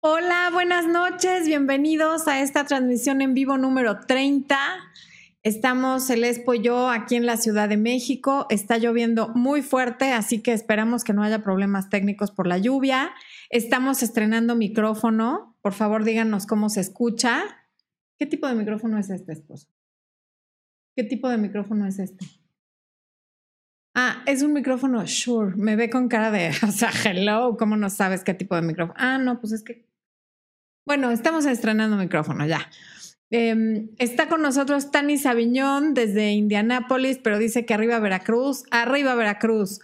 [0.00, 4.56] Hola, buenas noches, bienvenidos a esta transmisión en vivo número 30.
[5.42, 8.46] Estamos el Expo y yo aquí en la Ciudad de México.
[8.48, 13.10] Está lloviendo muy fuerte, así que esperamos que no haya problemas técnicos por la lluvia.
[13.50, 15.56] Estamos estrenando micrófono.
[15.62, 17.42] Por favor, díganos cómo se escucha.
[18.20, 19.66] ¿Qué tipo de micrófono es este, esposo?
[20.94, 22.24] ¿Qué tipo de micrófono es este?
[23.96, 25.56] Ah, es un micrófono Shure.
[25.56, 28.94] Me ve con cara de, o sea, hello, ¿cómo no sabes qué tipo de micrófono?
[28.96, 29.87] Ah, no, pues es que.
[30.88, 32.70] Bueno, estamos estrenando micrófono ya.
[33.28, 39.80] Em, está con nosotros Tani Sabiñón desde Indianápolis, pero dice que arriba Veracruz, arriba Veracruz.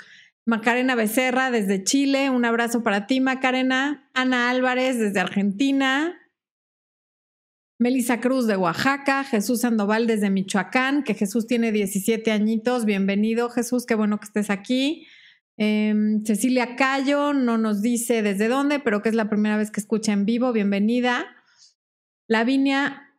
[0.46, 4.08] Macarena Becerra desde Chile, un abrazo para ti, Macarena.
[4.14, 6.18] Ana Álvarez desde Argentina.
[7.78, 12.86] Melissa Cruz de Oaxaca, Jesús Sandoval desde Michoacán, que Jesús tiene 17 añitos.
[12.86, 15.06] Bienvenido, Jesús, qué bueno que estés aquí.
[15.56, 19.80] Em, Cecilia Cayo no nos dice desde dónde, pero que es la primera vez que
[19.80, 20.52] escucha en vivo.
[20.52, 21.26] Bienvenida.
[22.26, 23.14] Lavinia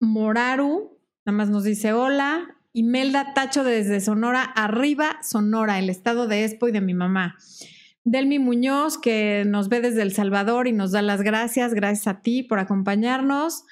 [0.00, 2.56] Moraru, nada más nos dice hola.
[2.74, 7.36] Imelda Tacho desde Sonora, arriba Sonora, el estado de Expo y de mi mamá.
[8.04, 11.74] Delmi Muñoz, que nos ve desde El Salvador y nos da las gracias.
[11.74, 13.64] Gracias a ti por acompañarnos.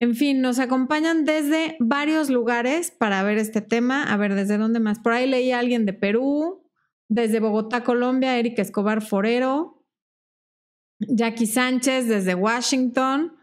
[0.00, 4.04] En fin, nos acompañan desde varios lugares para ver este tema.
[4.04, 4.98] A ver, ¿desde dónde más?
[4.98, 6.67] Por ahí leí a alguien de Perú,
[7.08, 9.84] desde Bogotá, Colombia, Erika Escobar Forero,
[11.00, 13.36] Jackie Sánchez desde Washington,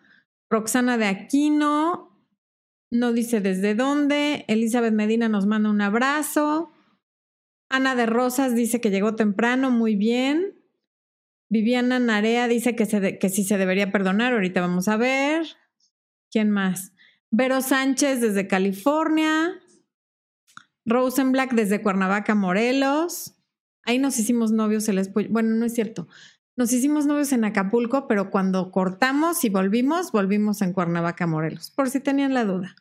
[0.50, 2.22] Roxana de Aquino,
[2.92, 6.72] no dice desde dónde, Elizabeth Medina nos manda un abrazo,
[7.70, 10.62] Ana de Rosas dice que llegó temprano, muy bien.
[11.50, 15.46] Viviana Narea dice que, se sí se debería perdonar, ahorita vamos a ver.
[16.32, 16.94] ¿Quién más?
[17.32, 19.60] Vero Sánchez desde California.
[20.86, 23.35] Rosenblack desde Cuernavaca, Morelos.
[23.86, 26.08] Ahí nos hicimos novios el Bueno, no es cierto.
[26.58, 31.90] Nos hicimos novios en Acapulco, pero cuando cortamos y volvimos, volvimos en Cuernavaca, Morelos, por
[31.90, 32.76] si tenían la duda.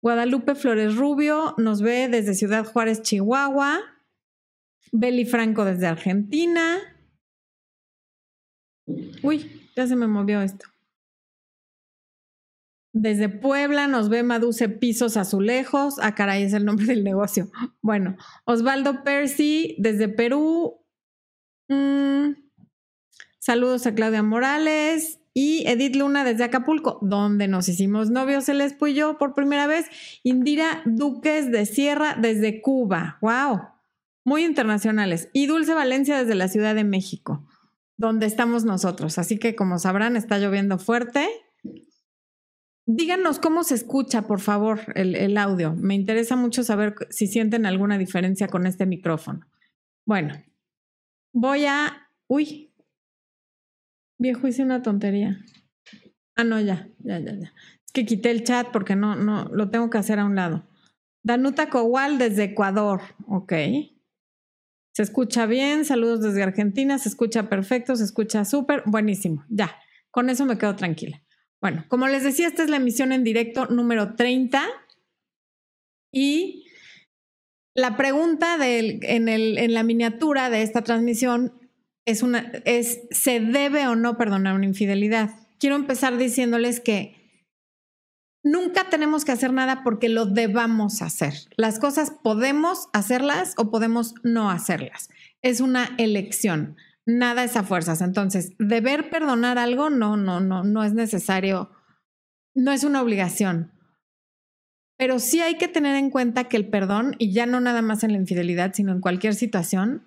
[0.00, 3.80] Guadalupe Flores Rubio nos ve desde Ciudad Juárez, Chihuahua.
[4.90, 6.78] Beli Franco desde Argentina.
[9.22, 10.66] Uy, ya se me movió esto.
[12.92, 15.96] Desde Puebla nos ve Maduce Pisos Azulejos.
[16.02, 17.50] Ah, caray, es el nombre del negocio.
[17.80, 20.84] Bueno, Osvaldo Percy desde Perú.
[21.68, 22.32] Mm,
[23.38, 25.18] saludos a Claudia Morales.
[25.34, 29.66] Y Edith Luna desde Acapulco, donde nos hicimos novios el Espo y yo por primera
[29.66, 29.86] vez.
[30.22, 33.16] Indira Duques de Sierra desde Cuba.
[33.22, 33.62] ¡Wow!
[34.24, 35.30] Muy internacionales.
[35.32, 37.48] Y Dulce Valencia desde la Ciudad de México,
[37.96, 39.16] donde estamos nosotros.
[39.16, 41.30] Así que como sabrán, está lloviendo fuerte
[42.86, 45.74] Díganos cómo se escucha, por favor, el, audio.
[45.74, 49.46] Me interesa mucho saber si sienten alguna diferencia con este micrófono.
[50.04, 50.34] Bueno,
[51.32, 52.08] voy a...
[52.26, 52.72] Uy,
[54.18, 55.38] viejo, hice una tontería.
[56.34, 57.52] Ah, no, ya, ya, ya, ya.
[57.84, 60.66] Es que quité el chat porque no, no, lo tengo que hacer a un lado.
[61.22, 63.52] Danuta Cowal desde Ecuador, ok.
[64.92, 69.74] Se escucha bien, saludos desde Argentina, se escucha perfecto, se escucha súper, buenísimo, ya,
[70.10, 71.21] con eso me quedo tranquila.
[71.62, 74.66] Bueno, como les decía, esta es la emisión en directo número 30
[76.12, 76.66] y
[77.74, 81.54] la pregunta en, en, la miniatura de esta transmisión
[82.04, 85.30] es, una, es, ¿se debe o no perdonar una infidelidad?
[85.60, 87.16] Quiero empezar diciéndoles que
[88.42, 91.34] nunca tenemos que hacer nada porque lo debamos hacer.
[91.56, 95.10] Las cosas podemos hacerlas o podemos no hacerlas.
[95.42, 96.76] Es una elección
[97.06, 98.00] nada es a fuerzas.
[98.00, 101.70] Entonces, deber perdonar algo, no, no, no, no es necesario,
[102.54, 103.72] no es una obligación.
[104.98, 108.04] Pero sí hay que tener en cuenta que el perdón, y ya no nada más
[108.04, 110.04] en la infidelidad, sino en cualquier situación,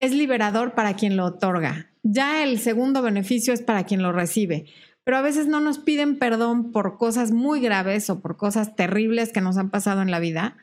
[0.00, 1.90] es liberador para quien lo otorga.
[2.02, 4.66] Ya el segundo beneficio es para quien lo recibe.
[5.04, 9.32] Pero a veces no nos piden perdón por cosas muy graves o por cosas terribles
[9.32, 10.56] que nos han pasado en la vida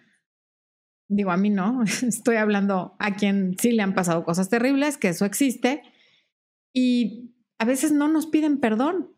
[1.15, 5.09] digo a mí no, estoy hablando a quien sí le han pasado cosas terribles, que
[5.09, 5.81] eso existe,
[6.73, 9.09] y a veces no nos piden perdón.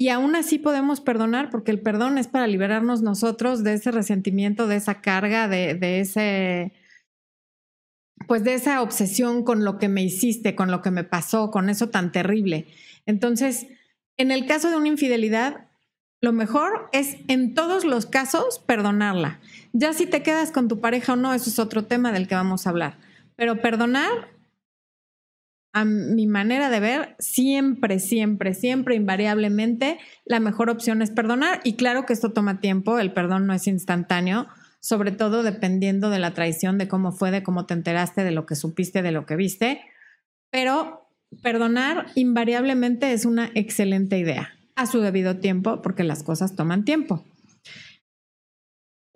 [0.00, 4.68] Y aún así podemos perdonar porque el perdón es para liberarnos nosotros de ese resentimiento,
[4.68, 6.72] de esa carga, de, de ese,
[8.28, 11.68] pues de esa obsesión con lo que me hiciste, con lo que me pasó, con
[11.68, 12.68] eso tan terrible.
[13.06, 13.66] Entonces,
[14.16, 15.68] en el caso de una infidelidad,
[16.20, 19.40] lo mejor es en todos los casos perdonarla.
[19.72, 22.34] Ya si te quedas con tu pareja o no, eso es otro tema del que
[22.34, 22.98] vamos a hablar.
[23.36, 24.10] Pero perdonar,
[25.72, 31.60] a mi manera de ver, siempre, siempre, siempre, invariablemente, la mejor opción es perdonar.
[31.64, 34.48] Y claro que esto toma tiempo, el perdón no es instantáneo,
[34.80, 38.46] sobre todo dependiendo de la traición, de cómo fue, de cómo te enteraste, de lo
[38.46, 39.82] que supiste, de lo que viste.
[40.50, 41.08] Pero
[41.42, 47.24] perdonar invariablemente es una excelente idea, a su debido tiempo, porque las cosas toman tiempo.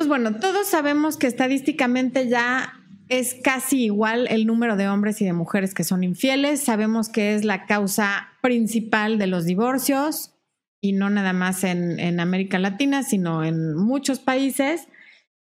[0.03, 2.73] Pues bueno, todos sabemos que estadísticamente ya
[3.09, 6.59] es casi igual el número de hombres y de mujeres que son infieles.
[6.59, 10.35] Sabemos que es la causa principal de los divorcios
[10.81, 14.89] y no nada más en, en América Latina, sino en muchos países.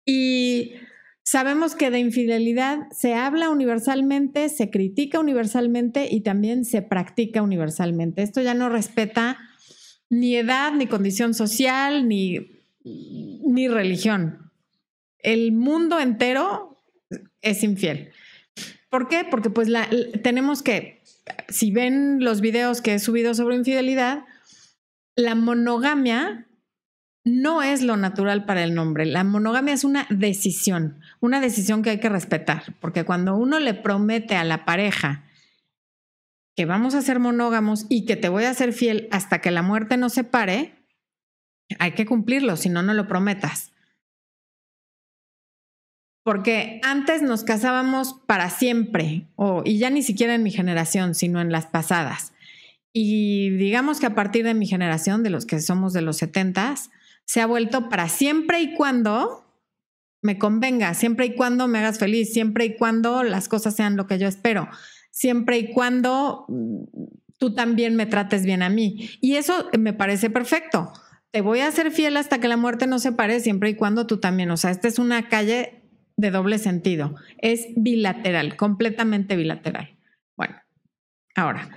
[0.06, 0.74] Y
[1.24, 8.22] sabemos que de infidelidad se habla universalmente, se critica universalmente y también se practica universalmente.
[8.22, 9.38] Esto ya no respeta
[10.08, 12.55] ni edad, ni condición social, ni,
[12.86, 14.52] ni religión.
[15.18, 16.82] El mundo entero
[17.40, 18.12] es infiel.
[18.88, 19.26] ¿Por qué?
[19.28, 19.88] Porque pues la,
[20.22, 21.02] tenemos que,
[21.48, 24.24] si ven los videos que he subido sobre infidelidad,
[25.16, 26.46] la monogamia
[27.24, 29.04] no es lo natural para el nombre.
[29.04, 33.74] La monogamia es una decisión, una decisión que hay que respetar, porque cuando uno le
[33.74, 35.24] promete a la pareja
[36.54, 39.62] que vamos a ser monógamos y que te voy a ser fiel hasta que la
[39.62, 40.75] muerte nos separe,
[41.78, 43.72] hay que cumplirlo, si no, no lo prometas.
[46.22, 49.28] Porque antes nos casábamos para siempre,
[49.64, 52.32] y ya ni siquiera en mi generación, sino en las pasadas.
[52.92, 56.90] Y digamos que a partir de mi generación, de los que somos de los setentas,
[57.24, 59.44] se ha vuelto para siempre y cuando
[60.22, 64.06] me convenga, siempre y cuando me hagas feliz, siempre y cuando las cosas sean lo
[64.06, 64.68] que yo espero,
[65.10, 66.84] siempre y cuando mm,
[67.38, 69.10] tú también me trates bien a mí.
[69.20, 70.92] Y eso me parece perfecto.
[71.36, 74.16] Te voy a ser fiel hasta que la muerte nos separe, siempre y cuando tú
[74.16, 74.50] también.
[74.50, 75.82] O sea, esta es una calle
[76.16, 77.14] de doble sentido.
[77.36, 79.98] Es bilateral, completamente bilateral.
[80.34, 80.54] Bueno,
[81.34, 81.68] ahora,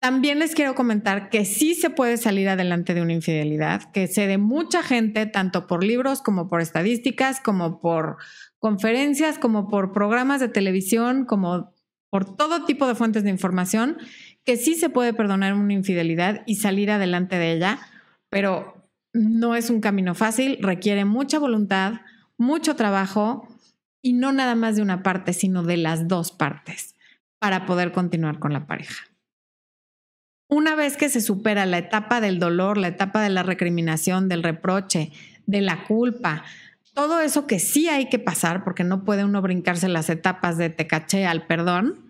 [0.00, 4.26] también les quiero comentar que sí se puede salir adelante de una infidelidad, que sé
[4.26, 8.16] de mucha gente, tanto por libros como por estadísticas, como por
[8.58, 11.72] conferencias, como por programas de televisión, como
[12.10, 13.96] por todo tipo de fuentes de información,
[14.44, 17.78] que sí se puede perdonar una infidelidad y salir adelante de ella,
[18.28, 18.73] pero
[19.14, 22.00] no es un camino fácil, requiere mucha voluntad,
[22.36, 23.48] mucho trabajo
[24.02, 26.96] y no nada más de una parte, sino de las dos partes
[27.38, 29.04] para poder continuar con la pareja.
[30.50, 34.42] Una vez que se supera la etapa del dolor, la etapa de la recriminación, del
[34.42, 35.12] reproche,
[35.46, 36.42] de la culpa,
[36.92, 40.70] todo eso que sí hay que pasar, porque no puede uno brincarse las etapas de
[40.70, 42.00] te caché al perdón,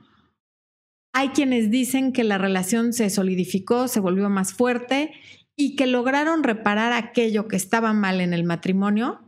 [1.13, 5.13] hay quienes dicen que la relación se solidificó, se volvió más fuerte
[5.57, 9.21] y que lograron reparar aquello que estaba mal en el matrimonio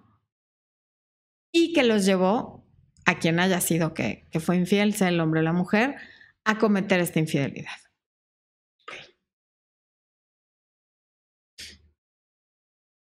[1.52, 2.66] y que los llevó
[3.04, 5.96] a quien haya sido que, que fue infiel, sea el hombre o la mujer,
[6.44, 7.85] a cometer esta infidelidad.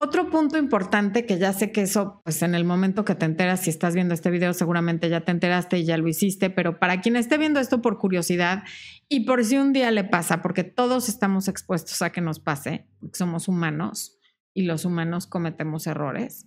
[0.05, 3.61] Otro punto importante que ya sé que eso, pues en el momento que te enteras,
[3.61, 7.01] si estás viendo este video, seguramente ya te enteraste y ya lo hiciste, pero para
[7.01, 8.65] quien esté viendo esto por curiosidad
[9.09, 12.87] y por si un día le pasa, porque todos estamos expuestos a que nos pase,
[13.01, 14.19] porque somos humanos
[14.55, 16.47] y los humanos cometemos errores.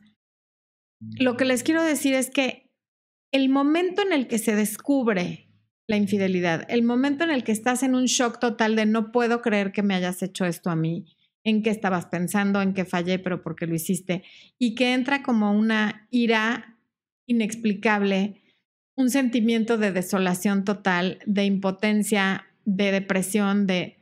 [1.18, 2.72] Lo que les quiero decir es que
[3.32, 5.50] el momento en el que se descubre
[5.88, 9.42] la infidelidad, el momento en el que estás en un shock total de no puedo
[9.42, 11.17] creer que me hayas hecho esto a mí,
[11.48, 14.22] en qué estabas pensando, en qué fallé, pero por qué lo hiciste,
[14.60, 16.78] y que entra como una ira
[17.26, 18.42] inexplicable,
[18.98, 23.98] un sentimiento de desolación total, de impotencia, de depresión, de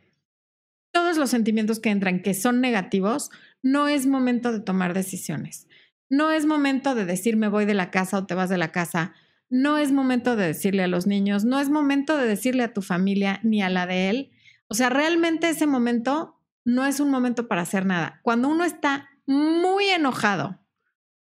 [0.92, 3.30] todos los sentimientos que entran, que son negativos,
[3.62, 5.68] no es momento de tomar decisiones.
[6.10, 8.72] No es momento de decir me voy de la casa o te vas de la
[8.72, 9.14] casa.
[9.52, 12.82] No es momento de decirle a los niños, no es momento de decirle a tu
[12.82, 14.32] familia ni a la de él.
[14.68, 16.35] O sea, realmente ese momento
[16.66, 18.20] no es un momento para hacer nada.
[18.24, 20.60] Cuando uno está muy enojado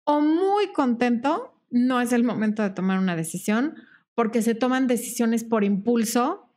[0.04, 3.74] o muy contento, no es el momento de tomar una decisión
[4.14, 6.48] porque se toman decisiones por impulso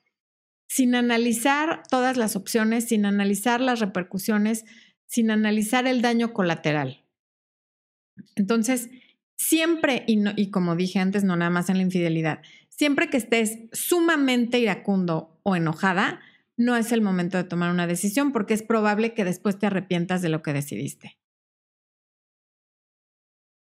[0.67, 4.65] sin analizar todas las opciones, sin analizar las repercusiones,
[5.07, 7.03] sin analizar el daño colateral.
[8.35, 8.89] Entonces,
[9.37, 14.59] siempre, y, como dije antes, no nada más en la infidelidad, siempre que estés sumamente
[14.59, 16.19] iracundo o enojada,
[16.57, 20.21] no es el momento de tomar una decisión porque es probable que después te arrepientas
[20.21, 21.17] de lo que decidiste.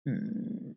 [0.06, 0.74] Mm.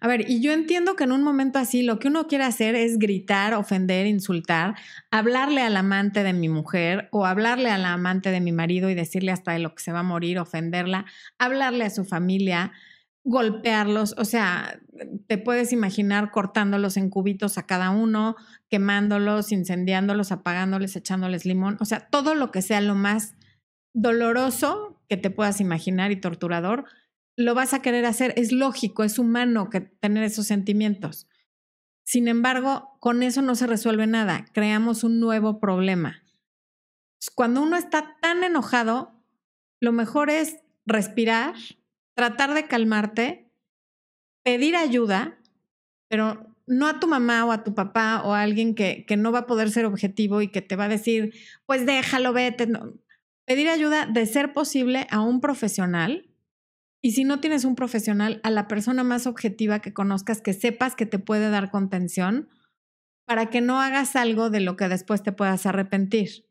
[0.00, 2.74] A ver, y yo entiendo que en un momento así lo que uno quiere hacer
[2.74, 4.74] es gritar, ofender, insultar,
[5.10, 8.94] hablarle al amante de mi mujer o hablarle a la amante de mi marido y
[8.94, 11.06] decirle hasta de lo que se va a morir, ofenderla,
[11.38, 12.72] hablarle a su familia,
[13.24, 14.80] golpearlos, o sea,
[15.28, 18.36] te puedes imaginar cortándolos en cubitos a cada uno,
[18.68, 23.36] quemándolos, incendiándolos, apagándoles, echándoles limón, o sea, todo lo que sea lo más
[23.94, 26.86] doloroso que te puedas imaginar y torturador,
[27.36, 28.34] lo vas a querer hacer.
[28.36, 31.28] Es lógico, es humano que tener esos sentimientos.
[32.04, 36.22] Sin embargo, con eso no se resuelve nada, creamos un nuevo problema.
[37.34, 39.12] Cuando uno está tan enojado,
[39.80, 41.54] lo mejor es respirar,
[42.14, 43.50] tratar de calmarte,
[44.44, 45.38] pedir ayuda,
[46.08, 49.32] pero no a tu mamá o a tu papá o a alguien que, que no
[49.32, 51.34] va a poder ser objetivo y que te va a decir,
[51.66, 52.68] pues déjalo, vete.
[53.44, 56.32] Pedir ayuda de ser posible a un profesional
[57.04, 60.94] y si no tienes un profesional, a la persona más objetiva que conozcas, que sepas
[60.94, 62.48] que te puede dar contención,
[63.26, 66.46] para que no hagas algo de lo que después te puedas arrepentir.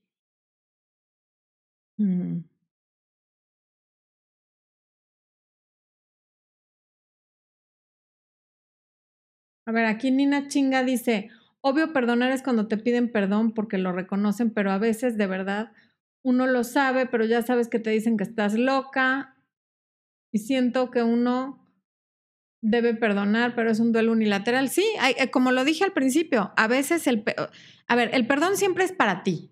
[1.98, 2.51] Mm.
[9.66, 11.30] A ver, aquí Nina Chinga dice,
[11.62, 15.72] obvio perdonar es cuando te piden perdón porque lo reconocen, pero a veces de verdad
[16.24, 19.36] uno lo sabe, pero ya sabes que te dicen que estás loca
[20.32, 21.62] y siento que uno
[22.62, 24.70] debe perdonar, pero es un duelo unilateral.
[24.70, 24.86] Sí,
[25.18, 27.24] eh, como lo dije al principio, a veces el...
[27.88, 29.50] A ver, el perdón siempre es para ti.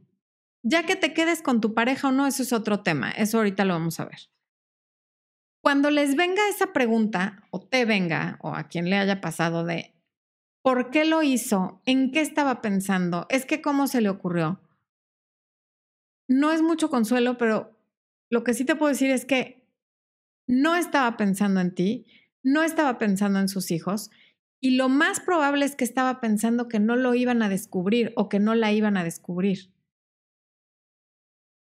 [0.64, 3.10] Ya que te quedes con tu pareja o no, eso es otro tema.
[3.12, 4.20] Eso ahorita lo vamos a ver.
[5.62, 9.94] Cuando les venga esa pregunta, o te venga, o a quien le haya pasado de,
[10.62, 11.82] ¿por qué lo hizo?
[11.86, 13.26] ¿En qué estaba pensando?
[13.30, 14.62] ¿Es que cómo se le ocurrió?
[16.28, 17.78] No es mucho consuelo, pero
[18.30, 19.68] lo que sí te puedo decir es que
[20.48, 22.06] no estaba pensando en ti,
[22.44, 24.12] no estaba pensando en sus hijos
[24.62, 28.30] y lo más probable es que estaba pensando que no lo iban a descubrir o
[28.30, 29.72] que no la iban a descubrir.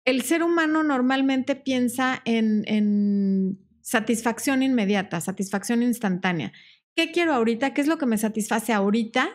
[0.04, 6.52] El ser humano normalmente piensa en, satisfacción inmediata, satisfacción instantánea.
[6.96, 7.74] ¿Qué quiero ahorita?
[7.74, 9.28] ¿Qué es lo que me satisface ahorita?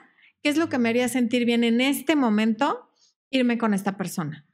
[0.43, 2.89] ¿Qué es lo que me haría sentir bien en este momento?
[3.29, 4.45] Irme con esta persona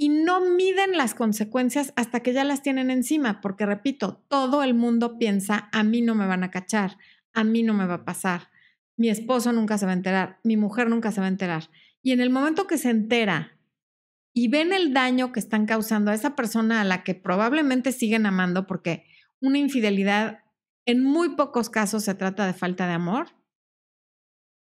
[0.00, 4.72] y no miden las consecuencias hasta que ya las tienen encima, porque repito, todo el
[4.72, 6.96] mundo piensa, a mí no me van a cachar,
[7.34, 8.48] a mí no me va a pasar,
[8.96, 11.68] mi esposo nunca se va a enterar, mi mujer nunca se va a enterar.
[12.00, 13.58] Y en el momento que se entera
[14.32, 18.24] y ven el daño que están causando a esa persona a la que probablemente siguen
[18.24, 19.04] amando, porque
[19.40, 20.44] una infidelidad
[20.88, 23.28] en muy pocos casos se trata de falta de amor,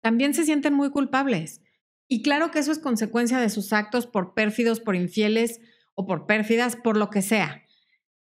[0.03, 1.63] también se sienten muy culpables
[2.09, 5.61] y claro que eso es consecuencia de sus actos por pérfidos, por infieles
[5.95, 7.63] o por pérfidas, por lo que sea.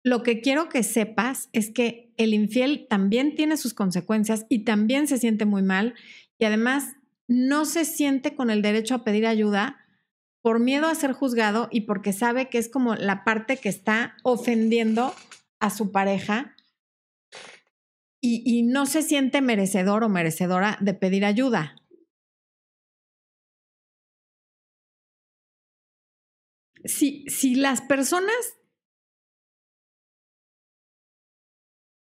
[0.03, 5.07] Lo que quiero que sepas es que el infiel también tiene sus consecuencias y también
[5.07, 5.95] se siente muy mal
[6.39, 6.95] y además
[7.29, 9.85] no se siente con el derecho a pedir ayuda
[10.41, 14.17] por miedo a ser juzgado y porque sabe que es como la parte que está
[14.23, 15.13] ofendiendo
[15.61, 16.56] a su pareja
[18.45, 21.77] y, no se siente merecedor o merecedora de pedir ayuda.
[26.89, 28.35] si, si las personas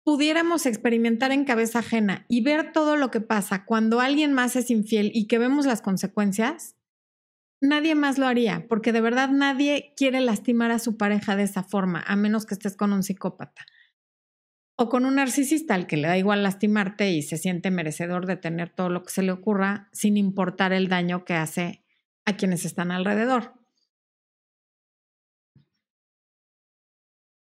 [0.04, 4.70] pudiéramos experimentar en cabeza ajena y ver todo lo que pasa cuando alguien más es
[4.70, 6.76] infiel y que vemos las consecuencias,
[7.60, 11.64] nadie más lo haría, porque de verdad nadie quiere lastimar a su pareja de esa
[11.64, 13.66] forma, a menos que estés con un psicópata.
[14.78, 18.36] O con un narcisista al que le da igual lastimarte y se siente merecedor de
[18.36, 21.82] tener todo lo que se le ocurra sin importar el daño que hace
[22.26, 23.54] a quienes están alrededor.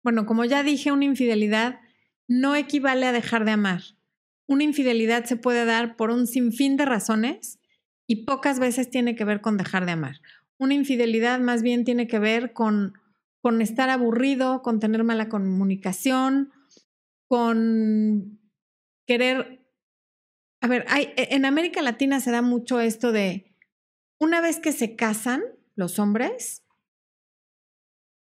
[0.04, 1.80] Bueno, como ya dije, una infidelidad
[2.28, 3.82] no equivale a dejar de amar.
[4.46, 7.58] Una infidelidad se puede dar por un sinfín de razones
[8.06, 10.20] y pocas veces tiene que ver con dejar de amar.
[10.56, 12.94] Una infidelidad más bien tiene que ver con,
[13.40, 16.52] con estar aburrido, con tener mala comunicación,
[17.28, 18.40] con
[19.06, 19.64] querer...
[20.60, 23.54] A ver, hay, e, en América Latina se da mucho esto de,
[24.18, 25.42] una vez que se casan
[25.76, 26.64] los hombres,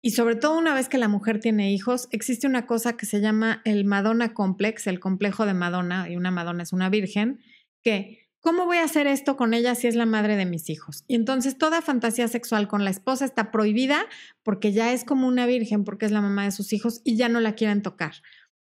[0.05, 3.21] y sobre todo una vez que la mujer tiene hijos, existe una cosa que se
[3.21, 7.39] llama el Madonna Complex, el complejo de Madonna, y una Madonna es una virgen,
[7.81, 11.05] que, ¿cómo voy a hacer esto con ella si es la madre de mis hijos?
[11.07, 14.05] Y entonces toda fantasía sexual con la esposa está prohibida
[14.43, 17.29] porque ya es como una virgen, porque es la mamá de sus hijos y ya
[17.29, 18.15] no la quieren tocar.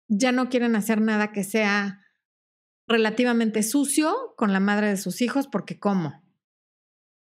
[0.08, 2.04] Ya no quieren hacer nada que sea
[2.86, 6.22] relativamente sucio con la madre de sus hijos porque ¿cómo?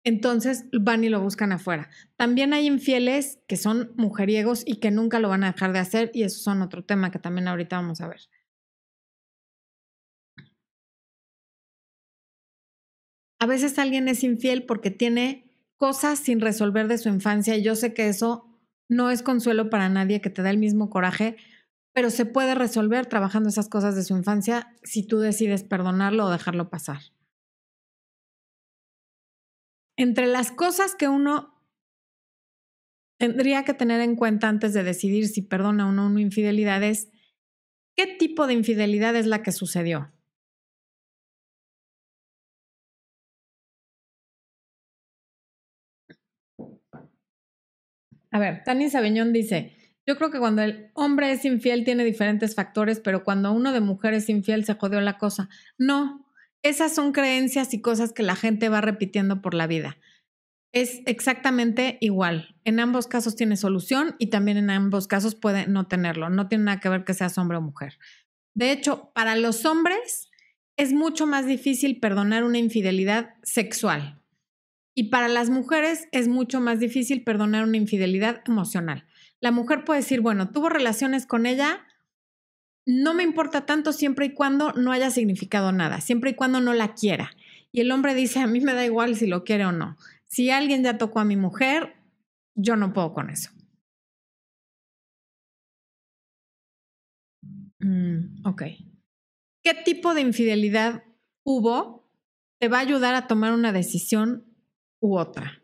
[0.03, 1.89] entonces van y lo buscan afuera.
[2.15, 6.11] También hay infieles que son mujeriegos y que nunca lo van a dejar de hacer
[6.13, 8.21] y eso son otro tema que también ahorita vamos a ver.
[13.39, 17.75] A veces alguien es infiel porque tiene cosas sin resolver de su infancia y yo
[17.75, 18.45] sé que eso
[18.89, 21.37] no es consuelo para nadie que te da el mismo coraje,
[21.99, 26.29] pero se puede resolver trabajando esas cosas de su infancia si tú decides perdonarlo o
[26.29, 27.01] dejarlo pasar.
[29.97, 31.61] Entre las cosas que uno
[33.17, 37.09] tendría que tener en cuenta antes de decidir si perdona o no una infidelidad es
[37.97, 40.13] qué tipo de infidelidad es la que sucedió.
[48.31, 49.78] A ver, Tani Sabeñón dice,
[50.09, 53.79] yo creo que cuando el hombre es infiel tiene diferentes factores, pero cuando uno de
[53.79, 55.49] mujer es infiel se jodió la cosa.
[55.77, 56.25] No,
[56.63, 59.97] esas son creencias y cosas que la gente va repitiendo por la vida.
[60.73, 62.55] Es exactamente igual.
[62.63, 66.31] En ambos casos tiene solución y también en ambos casos puede no tenerlo.
[66.31, 67.99] No tiene nada que ver que seas hombre o mujer.
[68.55, 70.31] De hecho, para los hombres
[70.75, 74.23] es mucho más difícil perdonar una infidelidad sexual.
[74.95, 79.05] Y para las mujeres es mucho más difícil perdonar una infidelidad emocional.
[79.41, 81.85] La mujer puede decir, bueno, tuvo relaciones con ella,
[82.85, 86.73] no me importa tanto siempre y cuando no haya significado nada, siempre y cuando no
[86.73, 87.31] la quiera.
[87.71, 89.97] Y el hombre dice, a mí me da igual si lo quiere o no.
[90.25, 91.95] Si alguien ya tocó a mi mujer,
[92.55, 93.51] yo no puedo con eso.
[97.79, 98.63] Mm, ok.
[99.63, 101.03] ¿Qué tipo de infidelidad
[101.43, 102.09] hubo?
[102.59, 104.45] Te va a ayudar a tomar una decisión
[104.99, 105.63] u otra.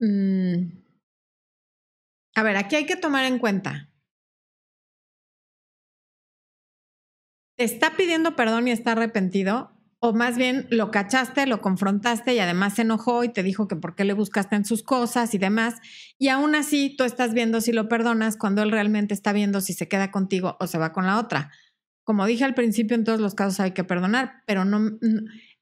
[0.00, 0.80] Mm.
[2.34, 3.90] A ver, aquí hay que tomar en cuenta.
[7.56, 9.76] ¿Te está pidiendo perdón y está arrepentido?
[9.98, 13.76] O más bien lo cachaste, lo confrontaste y además se enojó y te dijo que
[13.76, 15.74] por qué le buscaste en sus cosas y demás.
[16.18, 19.74] Y aún así tú estás viendo si lo perdonas cuando él realmente está viendo si
[19.74, 21.50] se queda contigo o se va con la otra.
[22.02, 24.98] Como dije al principio, en todos los casos hay que perdonar, pero no,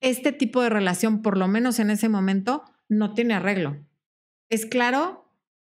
[0.01, 3.85] este tipo de relación, por lo menos en ese momento, no tiene arreglo.
[4.49, 5.28] Es claro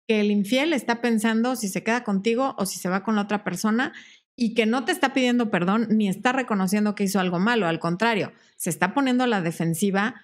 [0.07, 3.23] que el infiel está pensando si se queda contigo o si se va con la
[3.23, 3.93] otra persona
[4.35, 7.79] y que no te está pidiendo perdón ni está reconociendo que hizo algo malo, al
[7.79, 10.15] contrario, se está poniendo a la defensiva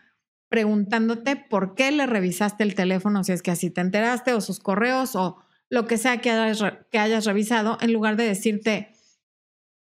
[0.54, 4.60] preguntándote por qué le revisaste el teléfono, si es que así te enteraste, o sus
[4.60, 5.38] correos, o
[5.68, 8.94] lo que sea que hayas, que hayas revisado, en lugar de decirte,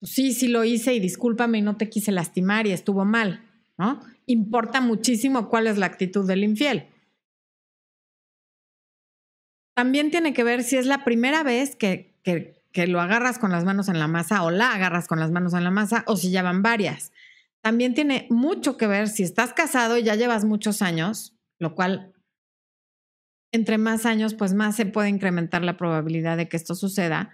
[0.01, 3.41] sí, sí lo hice y discúlpame y no te quise lastimar y estuvo mal,
[3.77, 4.01] ¿no?
[4.25, 6.87] Importa muchísimo cuál es la actitud del infiel.
[9.79, 13.51] También tiene que ver si es la primera vez que, que que lo agarras con
[13.51, 16.15] las manos en la masa o la agarras con las manos en la masa o
[16.15, 17.11] si ya van varias.
[17.61, 22.13] También tiene mucho que ver si estás casado y ya llevas muchos años, lo cual
[23.51, 27.31] entre más años, pues más se puede incrementar la probabilidad de que esto suceda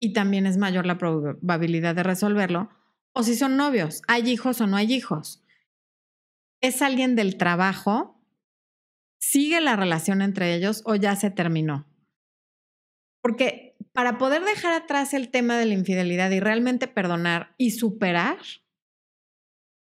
[0.00, 2.70] y también es mayor la probabilidad de resolverlo.
[3.12, 5.44] O si son novios, hay hijos o no hay hijos.
[6.60, 8.20] ¿Es alguien del trabajo?
[9.26, 11.86] ¿Sigue la relación entre ellos o ya se terminó?
[13.22, 18.36] Porque para poder dejar atrás el tema de la infidelidad y realmente perdonar y superar,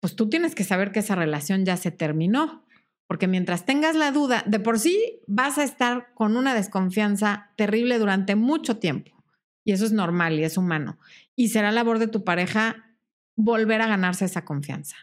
[0.00, 2.66] pues tú tienes que saber que esa relación ya se terminó.
[3.06, 7.98] Porque mientras tengas la duda, de por sí vas a estar con una desconfianza terrible
[7.98, 9.22] durante mucho tiempo.
[9.62, 10.98] Y eso es normal y es humano.
[11.36, 12.96] Y será labor de tu pareja
[13.36, 14.96] volver a ganarse esa confianza.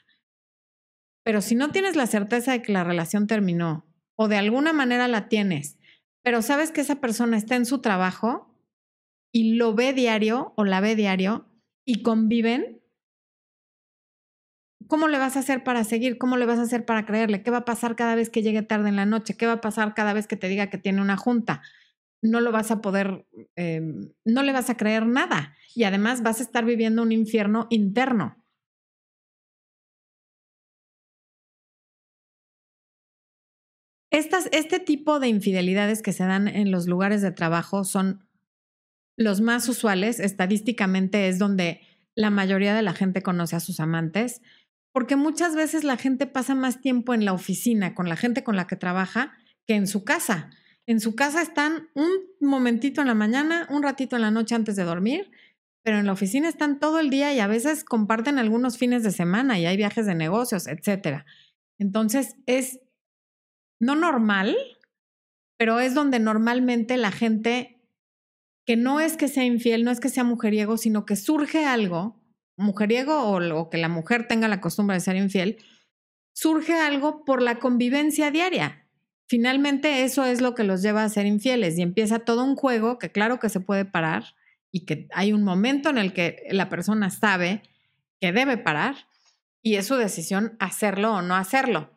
[1.23, 3.84] Pero si no tienes la certeza de que la relación terminó
[4.15, 5.77] o de alguna manera la tienes,
[6.23, 8.55] pero sabes que esa persona está en su trabajo,
[9.35, 11.45] y lo ve diario o la ve diario
[11.83, 12.81] y conviven,
[14.87, 16.17] ¿cómo le vas a hacer para seguir?
[16.17, 17.43] ¿Cómo le vas a hacer para creerle?
[17.43, 19.35] ¿Qué va a pasar cada vez que llegue tarde en la noche?
[19.35, 21.63] ¿Qué va a pasar cada vez que te diga que tiene una junta?
[22.21, 23.81] No lo vas a poder, eh,
[24.23, 28.37] no le vas a creer nada y además vas a estar viviendo un infierno interno.
[34.15, 38.25] Estas, este tipo de infidelidades que se dan en los lugares de trabajo son
[39.17, 41.81] los más usuales, estadísticamente, es donde
[42.15, 44.41] la mayoría de la gente conoce a sus amantes,
[44.93, 48.55] porque muchas veces la gente pasa más tiempo en la oficina con la gente con
[48.55, 49.33] la que trabaja
[49.67, 50.49] que en su casa.
[50.85, 54.77] En su casa están un momentito en la mañana, un ratito en la noche antes
[54.77, 55.29] de dormir,
[55.83, 59.11] pero en la oficina están todo el día y a veces comparten algunos fines de
[59.11, 61.25] semana y hay viajes de negocios, etc.
[61.77, 62.79] Entonces es
[63.79, 64.55] no normal,
[65.57, 67.75] pero es donde normalmente la gente
[68.65, 72.19] que no es que sea infiel, no es que sea mujeriego, sino que surge algo,
[72.57, 75.57] mujeriego o, que la mujer tenga la costumbre de ser infiel,
[76.33, 78.87] surge algo por la convivencia diaria.
[79.27, 82.99] Finalmente eso es lo que los lleva a ser infieles y empieza todo un juego
[82.99, 84.35] que claro que se puede parar
[84.71, 87.63] y que hay un momento en el que la persona sabe
[88.19, 88.95] que debe parar
[89.61, 91.94] y es su decisión hacerlo o no hacerlo.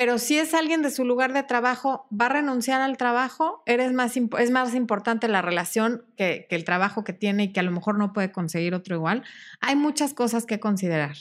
[0.00, 3.92] Pero si es alguien de su lugar de trabajo, va a renunciar al trabajo, eres
[3.92, 7.62] más, es más importante la relación que, que el trabajo que tiene y que a
[7.62, 9.24] lo mejor no puede conseguir otro igual.
[9.60, 11.16] Hay muchas cosas que considerar.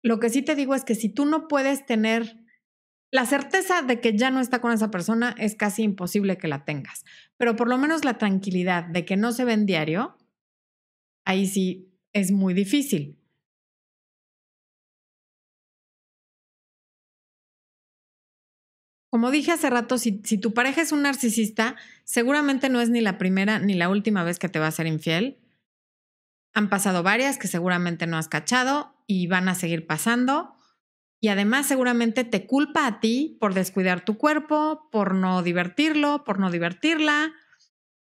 [0.00, 2.36] Lo que sí te digo es que si tú no puedes tener
[3.10, 6.64] la certeza de que ya no está con esa persona, es casi imposible que la
[6.64, 7.04] tengas.
[7.36, 10.16] Pero por lo menos la tranquilidad de que no se ven diario,
[11.24, 13.18] ahí sí es muy difícil.
[19.14, 23.16] Como dije hace rato, si, tu pareja es un narcisista, seguramente no es ni la
[23.16, 25.38] primera ni la última vez que te va a ser infiel.
[26.52, 30.56] Han pasado varias que seguramente no has cachado y van a seguir pasando.
[31.20, 36.40] Y además seguramente te culpa a ti por descuidar tu cuerpo, por no divertirlo, por
[36.40, 37.34] no divertirla,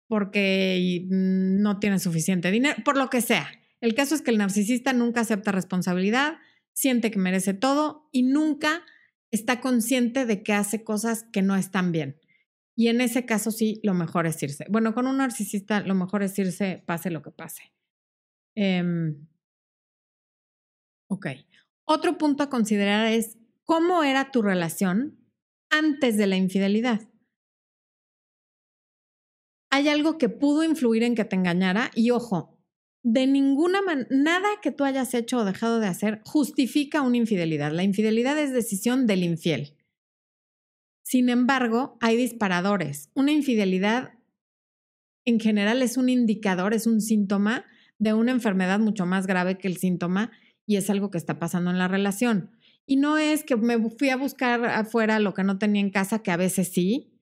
[0.07, 3.51] porque no tienes suficiente dinero, por lo que sea.
[3.81, 6.39] El caso es que el narcisista nunca acepta responsabilidad,
[6.71, 8.81] siente que merece todo y nunca
[9.33, 12.19] está consciente de que hace cosas que no están bien.
[12.75, 14.65] Y en ese caso sí, lo mejor es irse.
[14.69, 17.73] Bueno, con un narcisista lo mejor es irse, pase lo que pase.
[18.55, 19.27] Em,
[21.09, 21.27] ok.
[21.85, 25.19] Otro punto a considerar es cómo era tu relación
[25.69, 27.01] antes de la infidelidad.
[29.71, 32.52] Hay algo que pudo influir en que te engañara y ojo,
[33.03, 37.71] de ninguna manera, nada que tú hayas hecho o dejado de hacer justifica una infidelidad.
[37.71, 39.75] La infidelidad es decisión del infiel.
[41.03, 43.09] Sin embargo, hay disparadores.
[43.13, 44.13] Una infidelidad
[45.25, 47.65] en general es un indicador, es un síntoma
[47.99, 50.31] de una enfermedad mucho más grave que el síntoma
[50.65, 52.51] y es algo que está pasando en la relación.
[52.85, 56.19] Y no es que me fui a buscar afuera lo que no tenía en casa,
[56.19, 57.12] que a veces sí,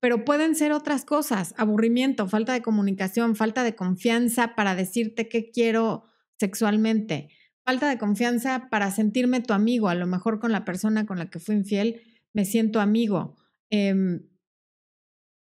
[0.00, 5.50] pero pueden ser otras cosas, aburrimiento, falta de comunicación, falta de confianza para decirte qué
[5.50, 6.04] quiero
[6.38, 7.28] sexualmente,
[7.64, 11.28] falta de confianza para sentirme tu amigo, a lo mejor con la persona con la
[11.28, 12.00] que fui infiel
[12.32, 13.36] me siento amigo.
[13.70, 14.26] Em,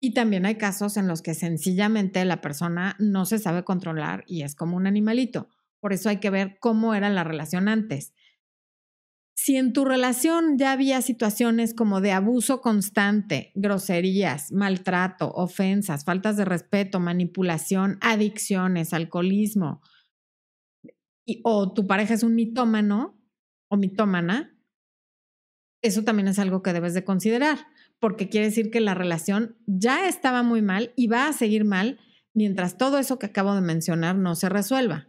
[0.00, 4.42] y también hay casos en los que sencillamente la persona no se sabe controlar y
[4.42, 5.48] es como un animalito.
[5.78, 8.14] Por eso hay que ver cómo era la relación antes.
[9.42, 16.36] Si en tu relación ya había situaciones como de abuso constante, groserías, maltrato, ofensas, faltas
[16.36, 19.80] de respeto, manipulación, adicciones, alcoholismo,
[21.42, 23.18] o tu pareja es un mitómano
[23.70, 24.54] o mitómana,
[25.80, 27.60] eso también es algo que debes de considerar,
[27.98, 31.98] porque quiere decir que la relación ya estaba muy mal y va a seguir mal
[32.34, 35.08] mientras todo eso que acabo de mencionar no se resuelva.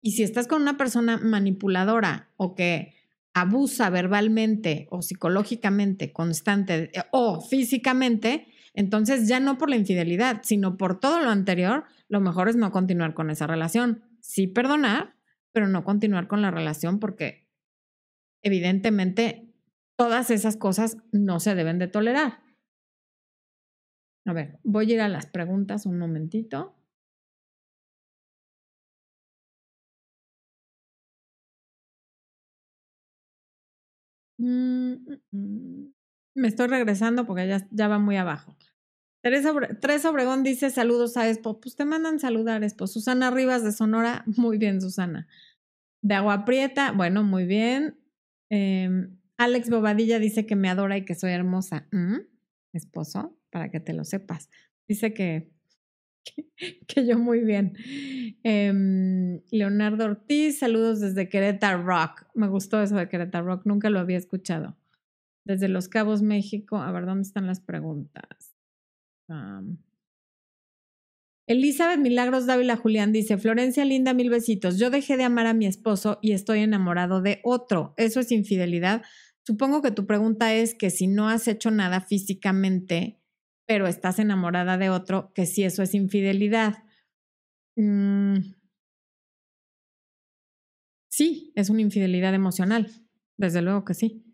[0.00, 2.97] Y si estás con una persona manipuladora o que
[3.34, 10.76] abusa verbalmente o psicológicamente constante eh, o físicamente, entonces ya no por la infidelidad, sino
[10.76, 14.04] por todo lo anterior, lo mejor es no continuar con esa relación.
[14.20, 15.14] Sí perdonar,
[15.52, 17.46] pero no continuar con la relación porque
[18.42, 19.48] evidentemente
[19.98, 22.38] Todas esas cosas no se deben de tolerar.
[24.26, 26.77] A ver, voy a ir a las preguntas un momentito.
[34.38, 35.88] Me
[36.46, 38.56] estoy regresando porque ya, ya va muy abajo.
[39.22, 41.60] Teresa Obregón dice saludos a Expo.
[41.60, 42.86] Pues te mandan saludar, Expo.
[42.86, 45.26] Susana Rivas de Sonora, muy bien, Susana.
[46.02, 47.98] De Agua Prieta, bueno, muy bien.
[48.50, 51.88] Eh, Alex Bobadilla dice que me adora y que soy hermosa.
[51.92, 52.18] ¿Mm?
[52.72, 54.48] Esposo, para que te lo sepas.
[54.88, 55.52] Dice que,
[56.86, 57.74] que, yo muy bien.
[58.42, 62.26] Em, Leonardo Ortiz, saludos desde Querétaro Rock.
[62.34, 64.76] Me gustó eso de Querétaro Rock, nunca lo había escuchado.
[65.44, 66.76] Desde Los Cabos, México.
[66.76, 68.54] A ver, ¿dónde están las preguntas?
[71.46, 74.78] Elizabeth Milagros Dávila Julián dice, Florencia linda, mil besitos.
[74.78, 77.94] Yo dejé de amar a mi esposo y estoy enamorado de otro.
[77.96, 79.02] ¿Eso es infidelidad?
[79.46, 83.18] Supongo que tu pregunta es que si no has hecho nada físicamente,
[83.68, 86.84] pero estás enamorada de otro, que si eso es infidelidad.
[87.76, 88.54] Mm.
[91.08, 92.90] sí, es una infidelidad emocional,
[93.36, 94.24] desde luego que sí.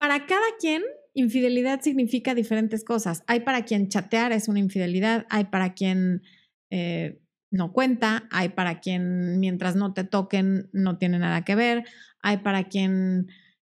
[0.00, 3.22] Para cada quien, infidelidad significa diferentes cosas.
[3.26, 6.22] Hay para quien chatear es una infidelidad, hay para quien
[6.70, 7.20] eh,
[7.50, 11.84] no cuenta, hay para quien mientras no te toquen no tiene nada que ver,
[12.22, 13.28] hay para quien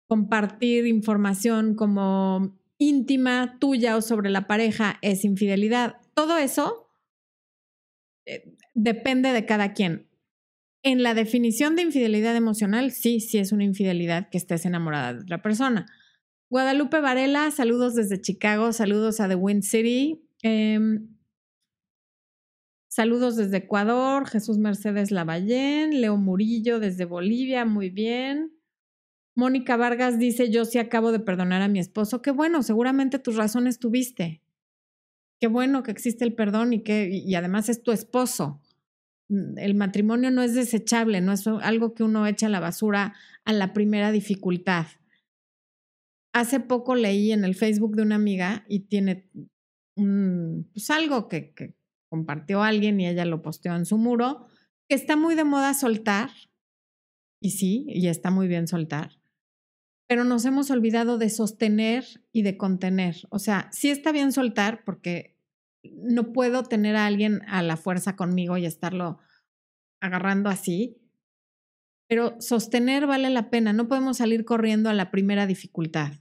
[0.08, 5.98] compartir información como íntima tuya o sobre la pareja es infidelidad.
[6.14, 6.90] Todo eso
[8.26, 10.08] eh, depende de cada quien.
[10.84, 15.22] En la definición de infidelidad emocional, sí, sí es una infidelidad que estés enamorada de
[15.22, 15.86] otra persona.
[16.50, 20.24] Guadalupe Varela, saludos desde Chicago, saludos a The Wind City.
[20.44, 21.18] Em,
[22.88, 28.57] saludos desde Ecuador, Jesús Mercedes Lavallén, Leo Murillo desde Bolivia, muy bien.
[29.38, 32.24] Mónica Vargas dice, yo sí acabo de perdonar a mi esposo.
[32.24, 34.42] Qué bueno, seguramente tus razones tuviste.
[35.40, 38.64] Qué bueno que existe el perdón y que y además es tu esposo.
[39.30, 43.14] Mm, el matrimonio no es desechable, no es algo que uno echa a la basura
[43.46, 44.88] a la primera dificultad.
[46.34, 49.30] Hace poco leí en el Facebook de una amiga y tiene
[49.96, 51.76] un, pues algo que, que
[52.10, 54.48] compartió alguien y ella lo posteó en su muro,
[54.90, 56.32] que está muy de moda soltar.
[57.40, 59.17] Y sí, y está muy bien soltar
[60.08, 63.18] pero nos hemos olvidado de sostener y de contener.
[63.30, 65.38] O sea, sí está bien soltar porque
[65.84, 69.20] no puedo tener a alguien a la fuerza conmigo y estarlo
[70.00, 70.98] agarrando así,
[72.08, 76.14] pero sostener vale la pena, no podemos salir corriendo a la primera dificultad.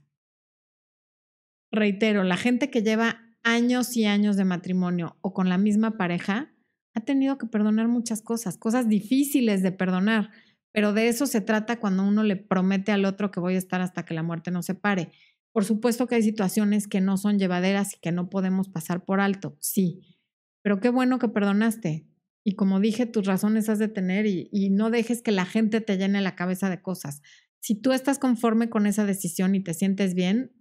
[1.70, 6.52] Reitero, la gente que lleva años y años de matrimonio o con la misma pareja
[6.94, 10.30] ha tenido que perdonar muchas cosas, cosas difíciles de perdonar,
[10.76, 13.80] pero de eso se trata cuando uno le promete al otro que voy a estar
[13.80, 15.10] hasta que la muerte nos separe.
[15.50, 19.20] Por supuesto que hay situaciones que no son llevaderas y que no podemos pasar por
[19.20, 20.18] alto, sí,
[20.60, 22.06] pero qué bueno que perdonaste.
[22.44, 25.80] Y como dije, tus razones has de tener y, y no dejes que la gente
[25.80, 27.22] te llene la cabeza de cosas.
[27.58, 30.52] Si tú estás conforme con esa decisión y te sientes bien,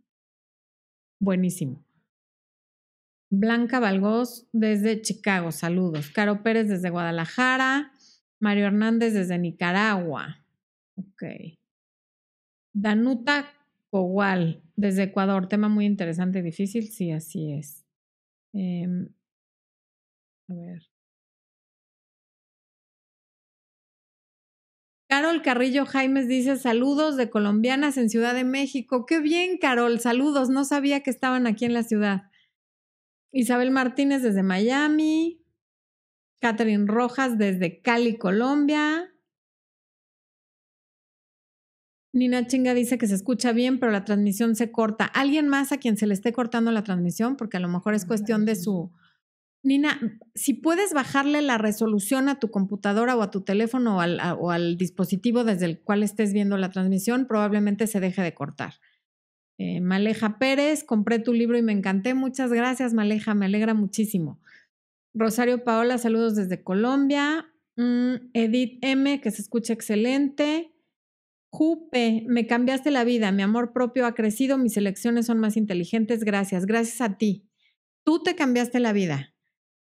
[1.19, 1.86] buenísimo.
[3.30, 6.10] Blanca Valgós desde Chicago, saludos.
[6.10, 7.91] Caro Pérez desde Guadalajara.
[8.39, 10.43] Mario Hernández desde Nicaragua.
[10.98, 11.24] Ok.
[12.74, 13.45] Danuta
[13.89, 15.48] Cogual desde Ecuador.
[15.48, 16.89] Tema muy interesante y difícil.
[16.89, 17.86] Sí, así es.
[18.54, 18.88] Eh,
[20.50, 20.82] a ver.
[25.08, 29.06] Carol Carrillo Jaimes dice saludos de colombianas en Ciudad de México.
[29.06, 30.50] Qué bien, Carol, saludos.
[30.50, 32.24] No sabía que estaban aquí en la ciudad.
[33.32, 35.44] Isabel Martínez desde Miami.
[36.39, 39.12] Catherine Rojas desde Cali, Colombia.
[42.13, 45.06] Nina Chinga dice que se escucha bien, pero la transmisión se corta.
[45.06, 47.36] ¿Alguien más a quien se le esté cortando la transmisión?
[47.36, 48.91] Porque a lo mejor es cuestión de su,
[49.65, 50.00] Nina,
[50.36, 55.43] si puedes bajarle la resolución a tu computadora o a tu teléfono o al, dispositivo
[55.43, 58.76] desde el cual estés viendo la transmisión, probablemente se deje de cortar.
[59.58, 62.13] Eh, Maleja Pérez, compré tu libro y me encanté.
[62.13, 64.39] Muchas gracias, Maleja, me alegra muchísimo.
[65.17, 67.45] Rosario Paola, saludos desde Colombia.
[67.78, 70.73] Mm, Edith M, que se escucha excelente.
[71.49, 76.25] Jupe, me cambiaste la vida, mi amor propio ha crecido, mis elecciones son más inteligentes,
[76.25, 77.49] gracias, gracias a ti.
[78.04, 79.34] Tú te cambiaste la vida.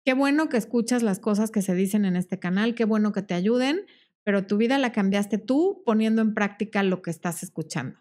[0.03, 3.21] Qué bueno que escuchas las cosas que se dicen en este canal, qué bueno que
[3.21, 3.85] te ayuden,
[4.25, 7.97] pero tu vida la cambiaste tú poniendo en práctica lo que estás escuchando.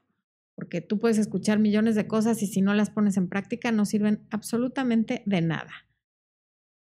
[0.57, 3.85] Porque tú puedes escuchar millones de cosas y si no las pones en práctica no
[3.85, 5.73] sirven absolutamente de nada.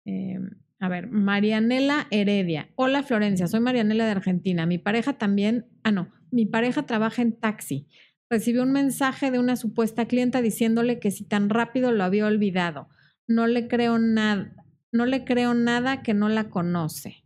[0.05, 2.69] Em, a ver, Marianela Heredia.
[2.75, 4.65] Hola Florencia, soy Marianela de Argentina.
[4.65, 7.87] Mi pareja también, ah no, mi pareja trabaja en taxi.
[8.29, 12.87] Recibió un mensaje de una supuesta clienta diciéndole que si tan rápido lo había olvidado.
[13.27, 14.53] No le creo nada
[14.95, 17.25] no le creo nada que no la conoce.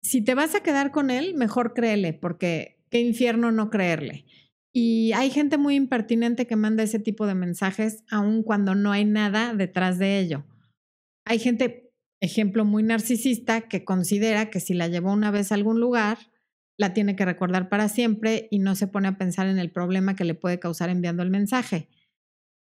[0.00, 4.24] Si te vas a quedar con él, mejor créele, porque qué infierno no creerle.
[4.78, 9.06] Y hay gente muy impertinente que manda ese tipo de mensajes aun cuando no hay
[9.06, 10.44] nada detrás de ello.
[11.24, 15.80] Hay gente, ejemplo, muy narcisista que considera que si la llevó una vez a algún
[15.80, 16.18] lugar,
[16.76, 20.14] la tiene que recordar para siempre y no se pone a pensar en el problema
[20.14, 21.88] que le puede causar enviando el mensaje.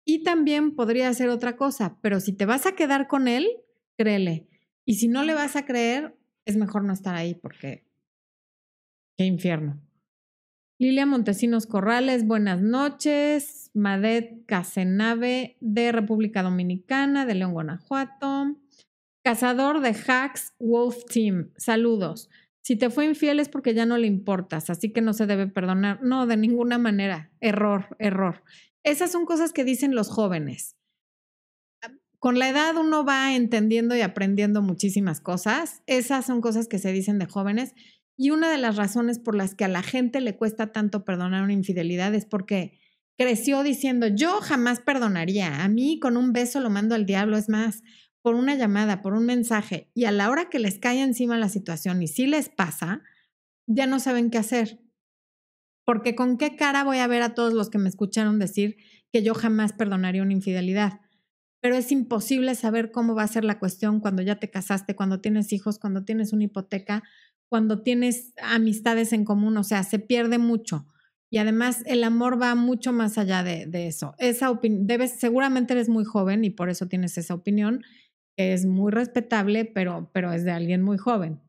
[0.03, 3.47] Y también podría ser otra cosa, pero si te vas a quedar con él,
[3.99, 4.47] créele.
[4.83, 7.85] Y si no le vas a creer, es mejor no estar ahí porque
[9.15, 9.79] qué infierno.
[10.81, 13.69] Lilia Montesinos Corrales, buenas noches.
[13.73, 18.55] Madet Casenave de República Dominicana, de León, Guanajuato.
[19.21, 22.29] Cazador de Hacks Wolf Team, saludos.
[22.61, 25.47] Si te fue infiel es porque ya no le importas, así que no se debe
[25.47, 26.01] perdonar.
[26.01, 27.29] No, de ninguna manera.
[27.41, 28.41] Error, error.
[28.85, 30.77] Esas son cosas que dicen los jóvenes.
[32.19, 35.83] Con la edad uno va entendiendo y aprendiendo muchísimas cosas.
[35.87, 37.73] Esas son cosas que se dicen de jóvenes.
[38.19, 41.41] Y una de las razones por las que a la gente le cuesta tanto perdonar
[41.41, 42.77] una infidelidad es porque
[43.17, 45.63] creció diciendo, yo jamás perdonaría.
[45.63, 47.37] A mí con un beso lo mando al diablo.
[47.37, 47.81] Es más,
[48.21, 49.89] por una llamada, por un mensaje.
[49.95, 53.01] Y a la hora que les cae encima la situación y si les pasa,
[53.67, 54.81] ya no saben qué hacer
[55.89, 58.77] porque con qué cara voy a ver a todos los que me escucharon decir
[59.11, 61.01] que yo jamás perdonaría una infidelidad.
[61.61, 65.19] Pero es imposible saber cómo va a ser la cuestión cuando ya te casaste, cuando
[65.19, 67.01] tienes hijos, cuando tienes una hipoteca,
[67.49, 70.87] cuando tienes amistades en común, o sea, se pierde mucho.
[71.31, 74.15] Y además el amor va mucho más allá de, eso.
[74.17, 77.83] Esa debes, seguramente eres muy joven y por eso tienes esa opinión,
[78.37, 81.41] que es muy respetable, pero, pero es de alguien muy joven.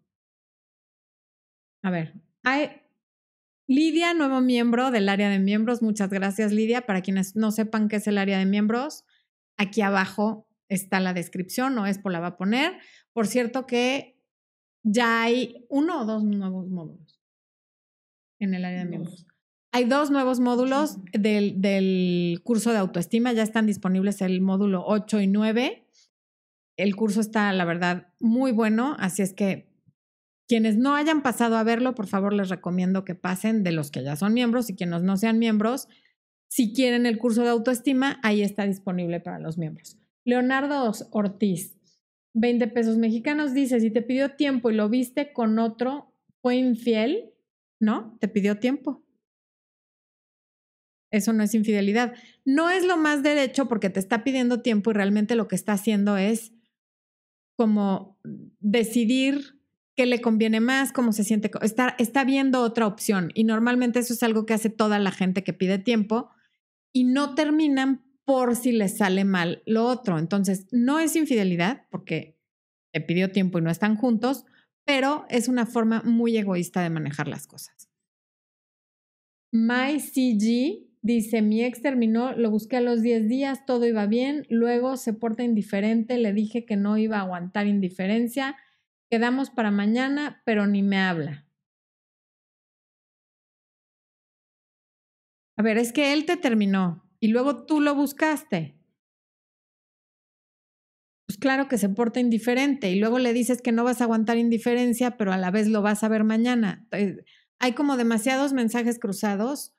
[1.82, 2.20] A ver,
[3.66, 5.80] Lidia, nuevo miembro del área de miembros.
[5.80, 6.82] Muchas gracias, Lidia.
[6.82, 9.04] Para quienes no sepan qué es el área de miembros,
[9.56, 12.78] aquí abajo está la descripción, o Expo la va a poner.
[13.12, 14.19] Por cierto que
[14.82, 17.20] ya hay uno o dos nuevos módulos
[18.38, 19.26] en el área de miembros.
[19.72, 25.20] Hay dos nuevos módulos del, del, curso de autoestima, ya están disponibles el módulo 8
[25.20, 25.86] y 9.
[26.76, 29.70] El curso está, la verdad, muy bueno, así es que
[30.48, 34.02] Quienes no hayan pasado a verlo, por favor les recomiendo que pasen de los que
[34.02, 35.86] ya son miembros y quienes no sean miembros.
[36.48, 39.96] Si quieren el curso de autoestima, ahí está disponible para los miembros.
[40.24, 41.76] Leonardo Ortiz,
[42.34, 47.30] 20 pesos mexicanos, dice, si te pidió tiempo y lo viste con otro, fue infiel,
[47.80, 48.16] ¿no?
[48.20, 49.04] Te pidió tiempo.
[51.10, 52.14] Eso no es infidelidad.
[52.44, 55.72] No es lo más derecho porque te está pidiendo tiempo y realmente lo que está
[55.72, 56.52] haciendo es
[57.56, 58.18] como
[58.60, 59.60] decidir
[59.96, 63.32] qué le conviene más, cómo se siente, está, está viendo otra opción.
[63.34, 66.30] Y normalmente eso es algo que hace toda la gente que pide tiempo
[66.92, 70.16] y no terminan por si les sale mal lo otro.
[70.16, 72.38] Entonces, no es infidelidad porque
[72.92, 74.44] te pidió tiempo y no están juntos,
[74.84, 77.90] pero es una forma muy egoísta de manejar las cosas.
[79.52, 84.96] MyCG dice, mi ex terminó, lo busqué a los 10 días, todo iba bien, luego
[84.96, 88.54] se porta indiferente, le dije que no iba a aguantar indiferencia
[89.10, 91.44] Quedamos para mañana, pero ni me habla.
[95.56, 98.76] A ver, es que él te terminó y luego tú lo buscaste.
[101.26, 104.36] Pues claro que se porta indiferente y luego le dices que no vas a aguantar
[104.38, 106.86] indiferencia, pero a la vez lo vas a ver mañana.
[106.90, 107.24] Eh,
[107.58, 109.76] hay como demasiados mensajes cruzados.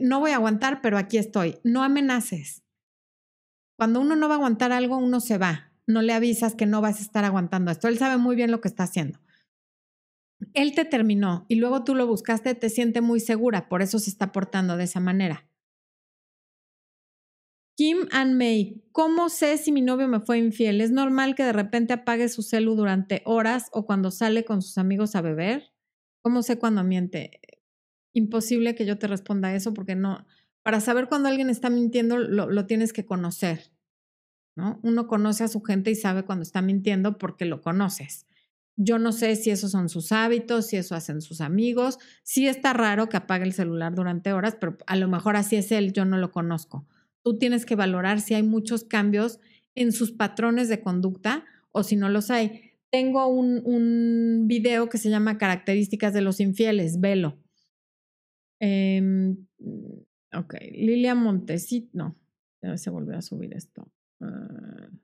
[0.00, 1.58] No voy a aguantar, pero aquí estoy.
[1.64, 2.62] No amenaces.
[3.78, 6.80] Cuando uno no va a aguantar algo, uno se va no le avisas que no
[6.80, 7.88] vas a estar aguantando esto.
[7.88, 9.20] Él sabe muy bien lo que está haciendo.
[10.54, 14.10] Él te terminó y luego tú lo buscaste, te siente muy segura, por eso se
[14.10, 15.48] está portando de esa manera.
[17.82, 20.80] Kim and May, ¿cómo sé si mi novio me fue infiel?
[20.80, 24.78] ¿Es normal que de repente apague su celu durante horas o cuando sale con sus
[24.78, 25.72] amigos a beber?
[26.20, 27.40] ¿Cómo sé cuando miente?
[28.12, 30.24] Imposible que yo te responda eso porque no.
[30.62, 33.72] Para saber cuando alguien está mintiendo, lo, lo tienes que conocer.
[34.54, 34.78] ¿no?
[34.84, 38.28] Uno conoce a su gente y sabe cuando está mintiendo porque lo conoces.
[38.76, 41.98] Yo no sé si esos son sus hábitos, si eso hacen sus amigos.
[42.22, 45.72] Sí está raro que apague el celular durante horas, pero a lo mejor así es
[45.72, 46.86] él, yo no lo conozco.
[47.22, 49.40] Tú tienes que valorar si hay muchos cambios
[49.74, 52.72] en sus patrones de conducta o si no los hay.
[52.90, 57.38] Tengo un, un video que se llama Características de los infieles, velo.
[58.60, 59.34] Eh,
[60.34, 62.16] ok, Lilia Montesito, no,
[62.76, 63.90] se volvió a subir esto.
[64.20, 64.96] Uh,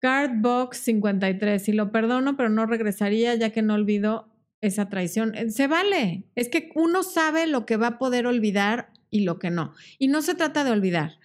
[0.00, 1.62] Cardbox 53.
[1.62, 4.28] Si lo perdono, pero no regresaría ya que no olvido
[4.60, 5.34] esa traición.
[5.34, 6.24] Eh, se vale.
[6.34, 9.74] Es que uno sabe lo que va a poder olvidar y lo que no.
[9.98, 11.18] Y no se trata de olvidar.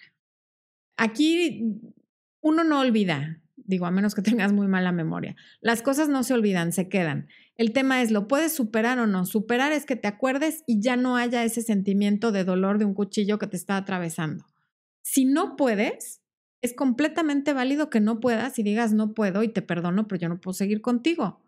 [0.98, 1.82] Aquí
[2.41, 5.36] uno no olvida, digo, a menos que tengas muy mala memoria.
[5.62, 7.28] Las cosas no se olvidan, se quedan.
[7.56, 9.26] El tema es, ¿lo puedes superar o no?
[9.26, 12.93] Superar es que te acuerdes y ya no haya ese sentimiento de dolor de un
[12.93, 14.46] cuchillo que te está atravesando.
[15.02, 16.22] Si no puedes,
[16.62, 20.30] es completamente válido que no puedas y digas, no puedo y te perdono, pero yo
[20.30, 21.41] no puedo seguir contigo.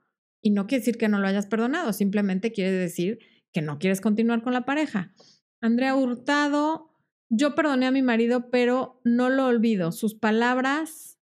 [0.45, 3.17] Y no quiere decir que no lo hayas perdonado, simplemente quiere decir
[3.51, 5.11] que no quieres continuar con la pareja.
[5.59, 6.91] Andrea Hurtado,
[7.29, 9.91] yo perdoné a mi marido, pero no lo olvido.
[9.91, 11.17] Sus palabras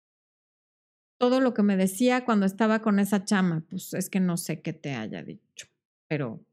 [1.19, 4.61] todo lo que me decía cuando estaba con esa chama, pues es que no sé
[4.61, 5.69] qué te haya dicho,
[6.09, 6.45] pero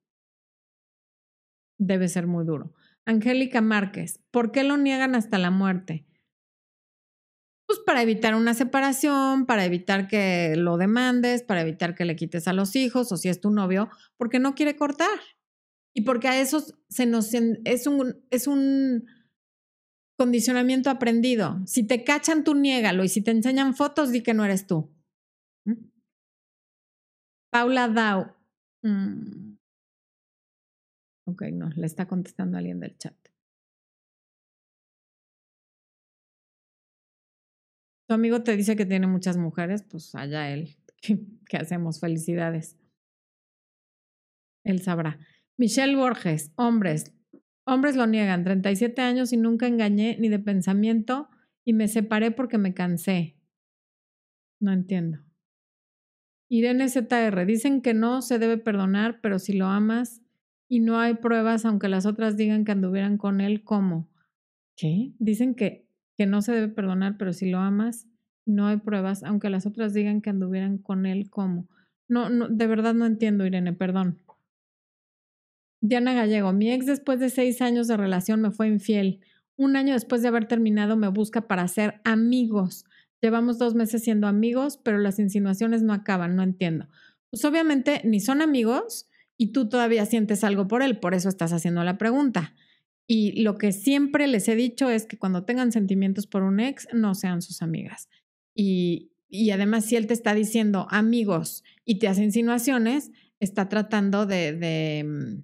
[1.80, 2.76] debe ser muy duro.
[3.04, 6.06] Angélica Márquez, ¿por qué lo niegan hasta la muerte?
[7.70, 12.48] Pues para evitar una separación, para evitar que lo demandes, para evitar que le quites
[12.48, 15.20] a los hijos o si es tu novio, porque no quiere cortar.
[15.94, 19.06] Y porque a esos se nos es un es un
[20.18, 21.62] condicionamiento aprendido.
[21.68, 23.04] Si te cachan, tú niégalo.
[23.04, 24.92] Y si te enseñan fotos, di que no eres tú.
[25.66, 25.92] ¿Mm?
[27.52, 28.36] Paula Dao.
[28.82, 29.58] Mm.
[31.28, 33.29] Ok, no, le está contestando alguien del chat.
[38.10, 40.76] Tu amigo te dice que tiene muchas mujeres, pues allá él.
[41.02, 42.00] ¿Qué hacemos?
[42.00, 42.76] Felicidades.
[44.66, 45.20] Él sabrá.
[45.58, 47.14] Michelle Borges, hombres,
[47.72, 51.30] Hombres lo niegan, 37 años y nunca engañé ni de pensamiento
[51.64, 53.38] y me separé porque me cansé.
[54.60, 55.20] No entiendo.
[56.50, 60.24] Irene ZR, dicen que no se debe perdonar, pero si lo amas
[60.68, 64.10] y no hay pruebas, aunque las otras digan que anduvieran con él, ¿cómo?
[64.76, 65.14] ¿Qué?
[65.20, 65.88] Dicen que,
[66.20, 68.06] que no se debe perdonar, pero si lo amas
[68.46, 71.70] no hay pruebas, aunque las otras digan que anduvieran con él, ¿cómo?
[72.10, 74.20] No, no, de verdad no entiendo, Irene, perdón.
[75.80, 79.22] Diana Gallego, mi ex después de seis años de relación me fue infiel.
[79.56, 82.84] Un año después de haber terminado me busca para ser amigos.
[83.22, 86.90] Llevamos dos meses siendo amigos, pero las insinuaciones no acaban, no entiendo.
[87.30, 89.08] Pues obviamente ni son amigos
[89.38, 92.56] y tú todavía sientes algo por él, por eso estás haciendo la pregunta.
[93.12, 96.88] Y lo que siempre les he dicho es que cuando tengan sentimientos por un ex,
[96.94, 98.08] no sean sus amigas.
[98.54, 104.28] Y, y además, si él te está diciendo amigos y te hace insinuaciones, está tratando
[104.28, 105.44] de, de, mm,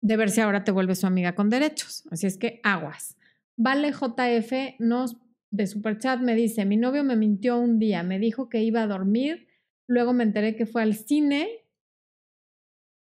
[0.00, 2.04] de ver si ahora te vuelve su amiga con derechos.
[2.12, 3.16] Así es que aguas.
[3.56, 5.16] Vale JF nos
[5.50, 8.86] de Superchat me dice, mi novio me mintió un día, me dijo que iba a
[8.86, 9.48] dormir,
[9.88, 11.48] luego me enteré que fue al cine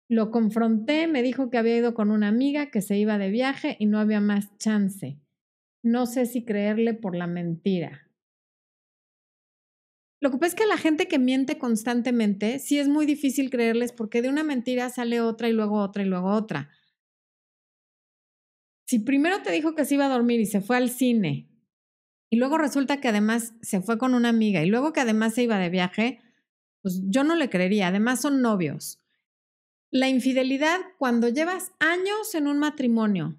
[0.09, 3.77] lo confronté, me dijo que había ido con una amiga que se iba de viaje
[3.79, 5.19] y no había más chance.
[5.83, 8.05] No sé si creerle por la mentira.
[10.21, 13.93] Lo que pasa es que la gente que miente constantemente, sí es muy difícil creerles
[13.93, 16.71] porque de una mentira sale otra y luego otra y luego otra.
[18.87, 21.51] Si primero te dijo que se iba a dormir y se fue al cine
[22.31, 25.43] y luego resulta que además se fue con una amiga y luego que además se
[25.43, 26.21] iba de viaje,
[26.83, 27.89] pues yo no le creería.
[27.89, 29.04] Además son novios.
[29.95, 33.39] La infidelidad cuando llevas años en un matrimonio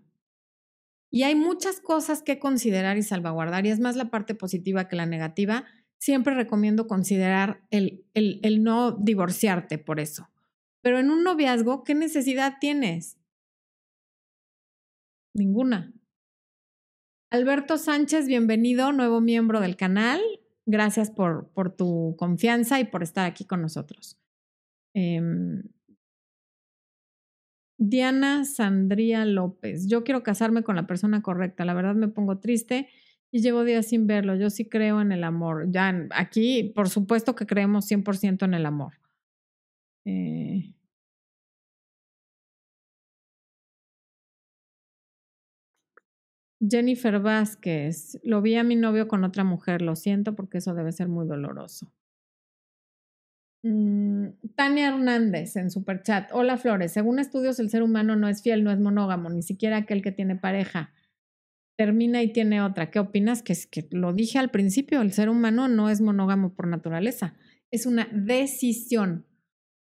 [1.11, 4.95] y hay muchas cosas que considerar y salvaguardar, y es más la parte positiva que
[4.95, 5.65] la negativa,
[5.97, 10.29] siempre recomiendo considerar el, el, no divorciarte por eso.
[10.81, 13.17] Pero en un noviazgo, ¿qué necesidad tienes?
[15.33, 15.93] Ninguna.
[17.31, 20.21] Alberto Sánchez, bienvenido, nuevo miembro del canal.
[20.65, 24.17] Gracias por, por tu confianza y por estar aquí con nosotros.
[24.93, 25.19] Eh,
[27.77, 29.87] Diana Sandría López.
[29.87, 31.65] Yo quiero casarme con la persona correcta.
[31.65, 32.87] La verdad me pongo triste
[33.31, 34.35] y llevo días sin verlo.
[34.35, 35.67] Yo sí creo en el amor.
[35.71, 38.93] Ya aquí, por supuesto que creemos 100% en el amor.
[40.05, 40.75] Eh,
[46.59, 48.19] Jennifer Vázquez.
[48.23, 49.81] Lo vi a mi novio con otra mujer.
[49.81, 51.91] Lo siento porque eso debe ser muy doloroso.
[53.67, 56.29] Mm, Tania Hernández en Superchat.
[56.33, 59.77] Hola Flores, según estudios el ser humano no es fiel, no es monógamo, ni siquiera
[59.77, 60.93] aquel que tiene pareja.
[61.75, 62.91] Termina y tiene otra.
[62.91, 63.41] ¿Qué opinas?
[63.41, 67.33] Que es que lo dije al principio, el ser humano no es monógamo por naturaleza,
[67.71, 69.25] es una decisión.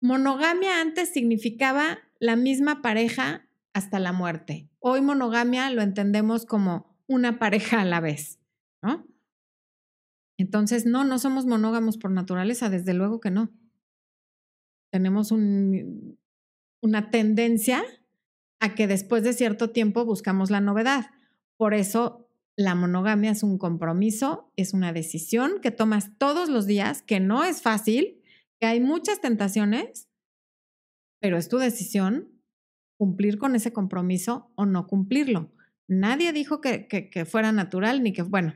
[0.01, 4.69] Monogamia antes significaba la misma pareja hasta la muerte.
[4.81, 8.39] Hoy monogamia lo entendemos como una pareja a la vez,
[8.83, 9.07] ¿no?
[10.37, 13.49] Entonces, no, no somos monógamos por naturaleza, desde luego que no
[14.93, 16.19] tenemos un,
[16.79, 17.83] una tendencia
[18.59, 21.07] a que después de cierto tiempo buscamos la novedad.
[21.57, 27.01] Por eso la monogamia es un compromiso, es una decisión que tomas todos los días,
[27.01, 28.21] que no es fácil,
[28.59, 30.09] que hay muchas tentaciones,
[31.19, 32.29] pero es tu decisión
[32.95, 35.51] cumplir con ese compromiso o no cumplirlo.
[35.87, 38.53] Nadie dijo que, que fuera natural ni que, bueno,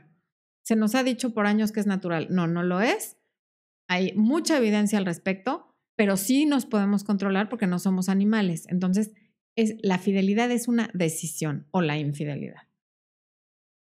[0.62, 2.28] se nos ha dicho por años que es natural.
[2.30, 3.16] No, no lo es.
[3.88, 5.67] Hay mucha evidencia al respecto
[5.98, 8.66] pero sí nos podemos controlar porque no somos animales.
[8.68, 9.10] Entonces,
[9.56, 12.68] es, la fidelidad es una decisión o la infidelidad.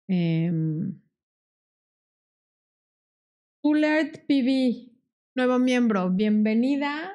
[0.08, 0.52] Eh,
[3.62, 4.92] PV,
[5.34, 7.12] nuevo miembro, bienvenida.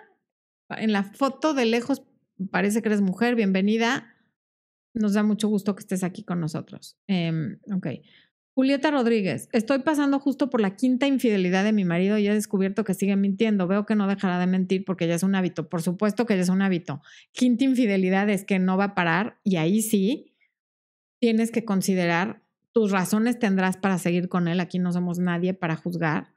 [0.69, 2.01] En la foto de lejos
[2.49, 4.15] parece que eres mujer, bienvenida.
[4.95, 6.97] Nos da mucho gusto que estés aquí con nosotros.
[7.07, 7.87] Eh, ok.
[8.57, 12.83] Julieta Rodríguez, estoy pasando justo por la quinta infidelidad de mi marido y he descubierto
[12.83, 13.67] que sigue mintiendo.
[13.67, 15.69] Veo que no dejará de mentir porque ya es un hábito.
[15.69, 17.03] Por supuesto que ya es un hábito.
[17.33, 20.33] Quinta infidelidad es que no va a parar y ahí sí
[21.19, 22.41] tienes que considerar
[22.71, 24.59] tus razones tendrás para seguir con él.
[24.59, 26.33] Aquí no somos nadie para juzgar,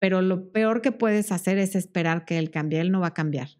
[0.00, 2.80] pero lo peor que puedes hacer es esperar que él cambie.
[2.80, 3.50] Él no va a cambiar.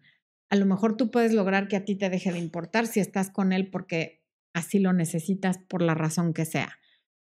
[0.49, 3.29] A lo mejor tú puedes lograr que a ti te deje de importar si estás
[3.29, 6.77] con él porque así lo necesitas por la razón que sea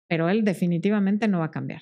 [0.07, 1.81] pero él definitivamente no va a cambiar.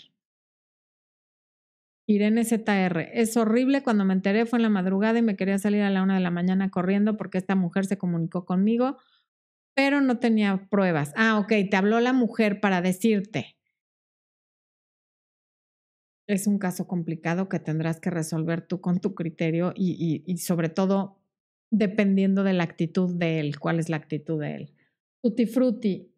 [2.07, 5.81] Irene ZR, es horrible cuando me enteré, fue en la madrugada y me quería salir
[5.81, 8.97] a la una de la mañana corriendo porque esta mujer se comunicó conmigo,
[9.75, 11.13] pero no tenía pruebas.
[11.15, 13.57] Ah, ok, te habló la mujer para decirte.
[16.27, 21.21] Es un caso complicado que tendrás que resolver tú con tu criterio y, sobre todo
[21.71, 24.73] dependiendo de la actitud de él, cuál es la actitud de él.
[25.21, 26.14] Tutti frutti,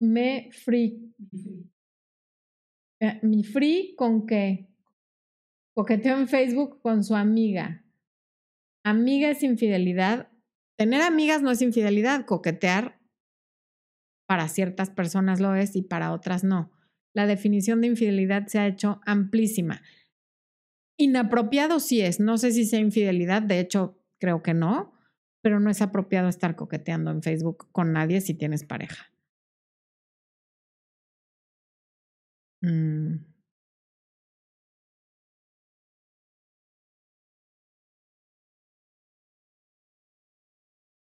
[0.00, 1.14] me free.
[3.00, 4.68] Eh, mi free con qué?
[5.74, 7.84] Coqueteo en Facebook con su amiga.
[8.84, 10.30] Amiga es infidelidad.
[10.76, 12.24] Tener amigas no es infidelidad.
[12.24, 13.00] Coquetear
[14.26, 16.72] para ciertas personas lo es y para otras no.
[17.14, 19.82] La definición de infidelidad se ha hecho amplísima.
[20.96, 22.20] Inapropiado sí es.
[22.20, 23.42] No sé si sea infidelidad.
[23.42, 24.92] De hecho, creo que no.
[25.42, 29.09] Pero no es apropiado estar coqueteando en Facebook con nadie si tienes pareja.
[32.62, 33.24] Mm.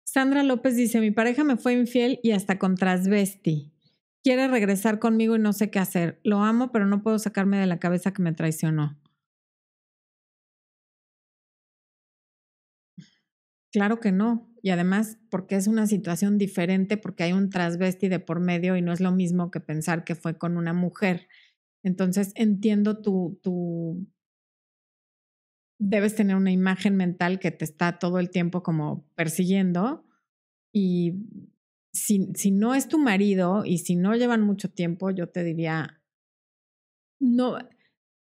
[0.03, 3.71] Sandra López dice, mi pareja me fue infiel y hasta con transvesti.
[4.23, 6.19] Quiere regresar conmigo y no sé qué hacer.
[6.23, 8.97] Lo amo, pero no puedo sacarme de la cabeza que me traicionó.
[13.71, 14.48] Claro que no.
[14.61, 18.81] Y además, porque es una situación diferente, porque hay un transvesti de por medio y
[18.81, 21.27] no es lo mismo que pensar que fue con una mujer.
[21.83, 24.05] Entonces, entiendo tu, tu
[25.79, 30.05] debes tener una imagen mental que te está todo el tiempo como persiguiendo
[30.73, 31.13] y
[31.93, 36.01] si, si, no es tu marido y si no llevan mucho tiempo, yo te diría,
[37.19, 37.57] no,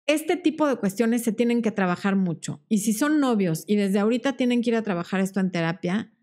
[0.06, 2.62] este tipo de cuestiones se tienen que trabajar mucho.
[2.68, 6.14] Y si son novios y desde ahorita tienen que ir a trabajar esto en terapia,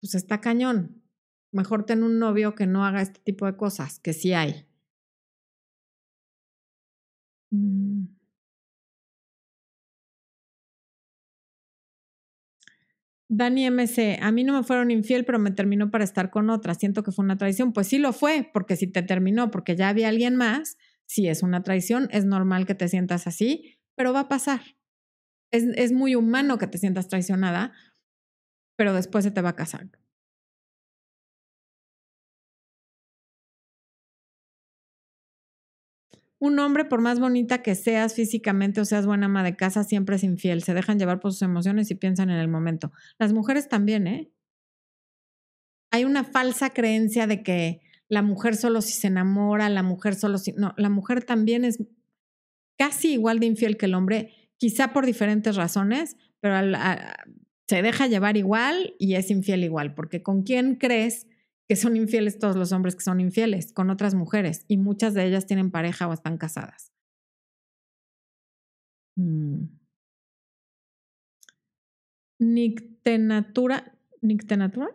[0.00, 1.02] pues está cañón.
[1.52, 4.66] Mejor ten un novio que no haga este tipo de cosas, que sí hay.
[7.52, 8.18] Mm.
[13.30, 16.74] Dani MC, a mí no me fueron infiel, pero me terminó para estar con otra.
[16.74, 17.72] Siento que fue una traición.
[17.72, 21.42] Pues sí lo fue, porque si te terminó, porque ya había alguien más, si es
[21.42, 24.60] una traición, es normal que te sientas así, pero va a pasar.
[25.50, 27.72] Es, es muy humano que te sientas traicionada,
[28.78, 29.90] pero después se te va a casar.
[36.38, 40.14] Un hombre, por más bonita que seas físicamente o seas buena ama de casa, siempre
[40.14, 40.62] es infiel.
[40.62, 42.92] Se dejan llevar por sus emociones y piensan en el momento.
[43.18, 44.30] Las mujeres también, ¿eh?
[45.90, 50.38] Hay una falsa creencia de que la mujer solo si se enamora, la mujer solo
[50.38, 50.52] si...
[50.52, 51.82] No, la mujer también es
[52.78, 56.54] casi igual de infiel que el hombre, quizá por diferentes razones, pero
[57.68, 61.26] se deja llevar igual y es infiel igual, porque ¿con quién crees
[61.68, 65.26] que son infieles todos los hombres que son infieles con otras mujeres y muchas de
[65.26, 66.92] ellas tienen pareja o están casadas.
[69.16, 69.66] Mm.
[72.40, 74.88] Nictenatura, Nictenatura.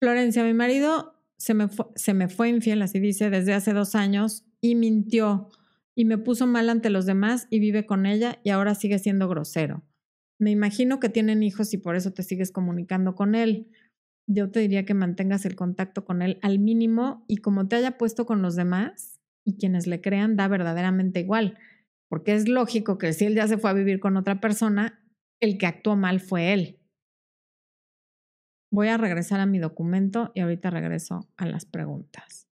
[0.00, 4.46] Florencia, mi marido se me, se me fue infiel, así dice, desde hace dos años
[4.60, 5.50] y mintió
[5.94, 9.28] y me puso mal ante los demás y vive con ella y ahora sigue siendo
[9.28, 9.82] grosero.
[10.38, 13.68] Me imagino que tienen hijos y por eso te sigues comunicando con él
[14.28, 17.96] yo te diría que mantengas el contacto con él al mínimo y como te haya
[17.96, 21.58] puesto con los demás y quienes le crean, da verdaderamente igual,
[22.10, 25.02] porque es lógico que si él ya se fue a vivir con otra persona,
[25.40, 26.78] el que actuó mal fue él.
[28.70, 32.47] Voy a regresar a mi documento y ahorita regreso a las preguntas.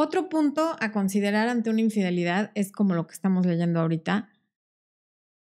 [0.00, 4.30] Otro punto a considerar ante una infidelidad es como lo que estamos leyendo ahorita,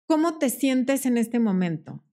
[0.09, 2.03] ¿Cómo te sientes en este momento?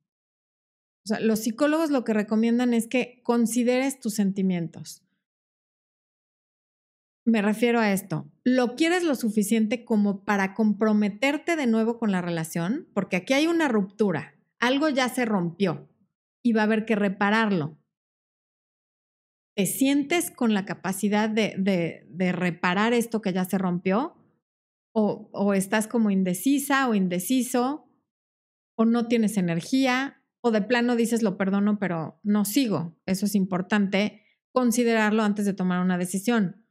[1.04, 5.02] O sea, los psicólogos lo que recomiendan es que consideres tus sentimientos.
[7.24, 8.30] Me refiero a esto.
[8.44, 12.86] ¿Lo quieres lo suficiente como para comprometerte de nuevo con la relación?
[12.92, 14.34] Porque aquí hay una ruptura.
[14.58, 15.88] Algo ya se rompió
[16.42, 17.78] y va a haber que repararlo.
[19.56, 24.14] ¿Te sientes con la capacidad de, reparar esto que ya se rompió?
[24.94, 27.88] O, o, estás como indecisa o indeciso
[28.78, 32.98] o no tienes energía, o de plano dices lo perdono, pero no sigo.
[33.06, 36.66] Eso es importante considerarlo antes de tomar una decisión.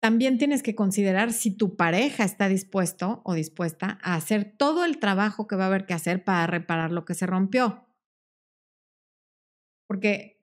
[0.00, 4.98] También tienes que considerar si tu pareja está dispuesto o dispuesta a hacer todo el
[4.98, 7.86] trabajo que va a haber que hacer para reparar lo que se rompió.
[9.88, 10.33] Porque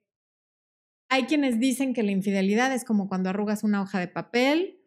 [1.12, 4.80] hay quienes dicen que la infidelidad es como cuando arrugas una hoja de papel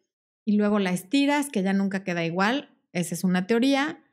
[0.43, 2.76] y luego la estiras, que ya nunca queda igual.
[2.93, 4.03] Esa es una teoría.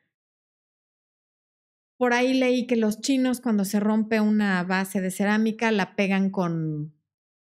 [1.96, 6.28] Por ahí leí que los chinos cuando se rompe una base de cerámica la pegan
[6.28, 6.94] con,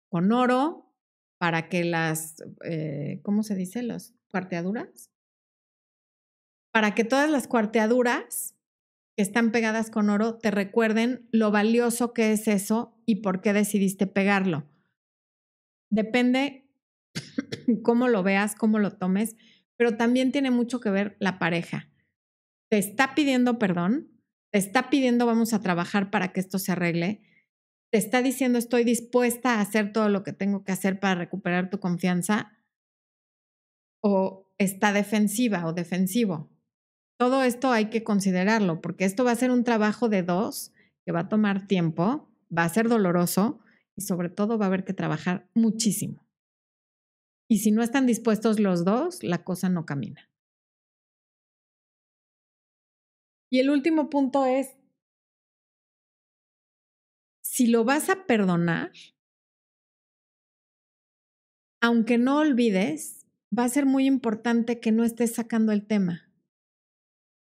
[0.09, 0.95] con oro
[1.37, 3.83] para que las, eh, ¿cómo se dice?
[3.83, 5.11] Las cuarteaduras.
[6.71, 8.55] Para que todas las cuarteaduras
[9.21, 13.53] que están pegadas con oro te recuerden lo valioso que es eso y por qué
[13.53, 14.66] decidiste pegarlo.
[15.91, 16.73] Depende
[17.83, 19.37] cómo lo veas, cómo lo tomes,
[19.77, 21.91] pero también tiene mucho que ver la pareja.
[22.71, 24.09] Te está pidiendo perdón,
[24.53, 27.21] te está pidiendo vamos a trabajar para que esto se arregle,
[27.93, 31.68] te está diciendo estoy dispuesta a hacer todo lo que tengo que hacer para recuperar
[31.68, 32.57] tu confianza,
[34.03, 36.49] o está defensiva o defensivo.
[37.21, 40.73] Todo esto hay que considerarlo porque esto va a ser un trabajo de dos
[41.05, 43.61] que va a tomar tiempo, va a ser doloroso
[43.95, 46.25] y sobre todo va a haber que trabajar muchísimo.
[47.47, 50.31] Y si no están dispuestos los dos, la cosa no camina.
[53.51, 54.79] Y el último punto es,
[57.43, 58.93] si lo vas a perdonar,
[61.83, 66.30] aunque no olvides, va a ser muy importante que no estés sacando el tema.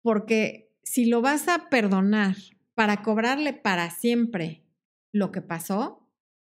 [0.06, 2.36] Porque si lo vas a perdonar
[2.74, 4.62] para cobrarle para siempre
[5.12, 6.08] lo que pasó,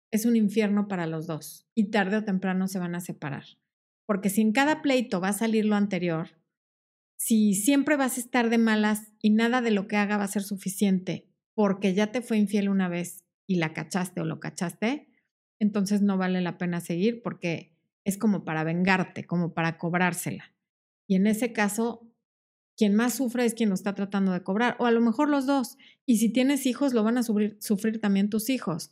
[0.10, 3.44] es un infierno para los dos y tarde o temprano se van a separar.
[4.08, 6.30] Porque si en cada pleito va a salir lo anterior,
[7.16, 10.30] si siempre vas a estar de malas y nada de lo que haga va a
[10.30, 15.10] ser suficiente porque ya te fue infiel una vez y la cachaste o lo cachaste,
[15.60, 20.56] entonces no vale la pena seguir porque es como para vengarte, como para cobrársela.
[21.06, 22.10] Y en ese caso,
[22.76, 25.46] quien más sufre es quien lo está tratando de cobrar, o a lo mejor los
[25.46, 25.78] dos.
[26.06, 28.92] Y si tienes hijos, lo van a sufrir, sufrir también tus hijos.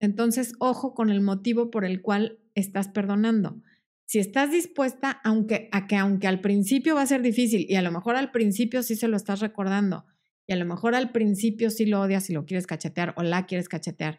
[0.00, 3.62] Entonces, ojo con el motivo por el cual estás perdonando.
[4.06, 7.82] Si estás dispuesta, aunque, a que aunque al principio va a ser difícil, y a
[7.82, 10.04] lo mejor al principio sí se lo estás recordando,
[10.46, 13.46] y a lo mejor al principio sí lo odias y lo quieres cachetear o la
[13.46, 14.18] quieres cachetear,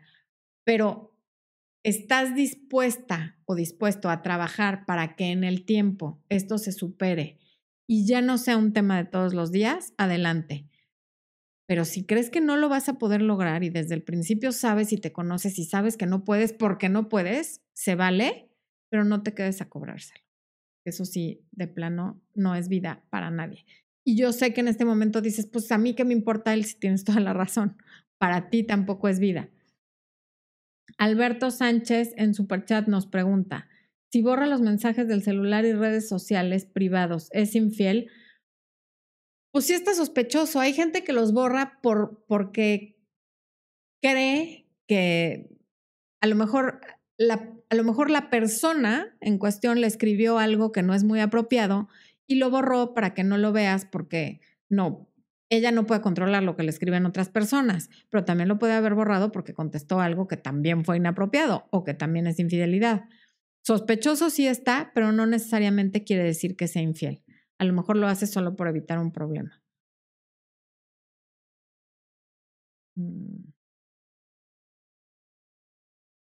[0.64, 1.14] pero
[1.84, 7.41] estás dispuesta o dispuesto a trabajar para que en el tiempo esto se supere
[7.92, 10.66] y ya no sea un tema de todos los días, adelante.
[11.68, 14.94] Pero si crees que no lo vas a poder lograr y desde el principio sabes
[14.94, 18.50] y te conoces y sabes que no puedes porque no puedes, se vale,
[18.90, 20.24] pero no te quedes a cobrárselo.
[20.86, 23.66] Eso sí, de plano, no es vida para nadie.
[24.06, 26.64] Y yo sé que en este momento dices, pues a mí qué me importa él
[26.64, 27.76] si tienes toda la razón.
[28.18, 29.50] Para ti tampoco es vida.
[30.98, 33.68] Alberto Sánchez en Superchat nos pregunta,
[34.12, 38.12] si borra los mensajes del celular y redes sociales privados, ¿es infiel?
[39.54, 40.60] Pues sí está sospechoso.
[40.60, 42.98] Hay gente que los borra por, porque
[44.02, 45.50] cree que
[46.22, 46.82] a lo mejor
[47.18, 51.22] la, a lo mejor la persona en cuestión le escribió algo que no es muy
[51.22, 51.88] apropiado
[52.28, 55.10] y lo borró para que no lo veas porque no,
[55.50, 58.94] ella no puede controlar lo que le escriben otras personas, pero también lo puede haber
[58.94, 63.04] borrado porque contestó algo que también fue inapropiado o que también es infidelidad.
[63.64, 67.24] Sospechoso sí está, pero no necesariamente quiere decir que sea infiel.
[67.60, 69.62] A lo mejor lo hace solo por evitar un problema.
[72.96, 73.52] Mm.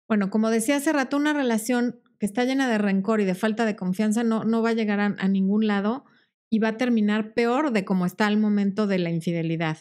[0.08, 3.66] Bueno, como decía hace rato, una relación que está llena de rencor y de falta
[3.66, 6.04] de confianza no, no va a llegar a, a ningún lado
[6.50, 9.78] y va a terminar peor de como está al momento de la infidelidad.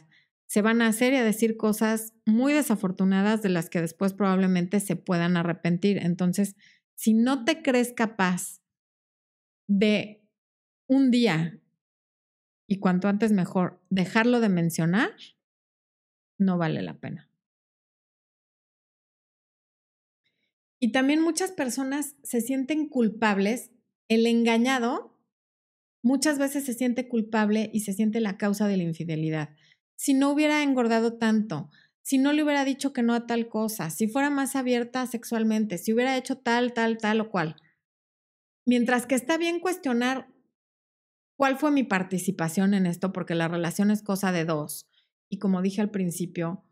[0.47, 4.81] Se van a hacer y a decir cosas muy desafortunadas de las que después probablemente
[4.81, 5.99] se puedan arrepentir.
[5.99, 6.57] Entonces,
[6.99, 8.61] si no te crees capaz
[9.69, 10.27] de
[10.89, 11.63] un día,
[12.67, 15.13] y cuanto antes mejor, dejarlo de mencionar,
[16.39, 17.31] no vale la pena.
[20.81, 23.71] Y también muchas personas se sienten culpables.
[24.09, 25.17] El engañado
[26.03, 29.55] muchas veces se siente culpable y se siente la causa de la infidelidad.
[29.95, 31.71] Si no hubiera engordado tanto,
[32.09, 35.77] si no le hubiera dicho que no a tal cosa, si fuera más abierta sexualmente,
[35.77, 37.57] si hubiera hecho tal, tal, tal o cual.
[38.65, 40.33] Mientras que está bien cuestionar
[41.37, 44.89] cuál fue mi participación en esto, porque la relación es cosa de dos.
[45.29, 46.65] Y como dije al principio,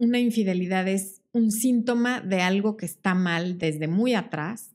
[0.00, 4.74] una infidelidad es un síntoma de algo que está mal desde muy atrás.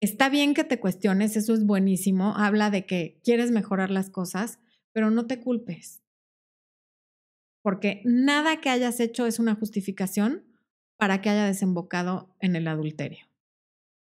[0.00, 4.60] Está bien que te cuestiones, eso es buenísimo, habla de que quieres mejorar las cosas,
[4.94, 6.03] pero no te culpes
[7.64, 10.44] porque nada que hayas hecho es una justificación
[10.98, 13.26] para que haya desembocado en el adulterio.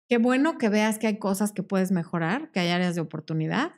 [0.09, 3.73] Qué bueno que veas que hay cosas que puedes mejorar, que hay áreas de oportunidad,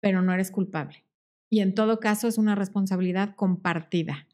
[0.00, 1.04] pero no eres culpable.
[1.50, 4.28] Y en todo caso es una responsabilidad compartida.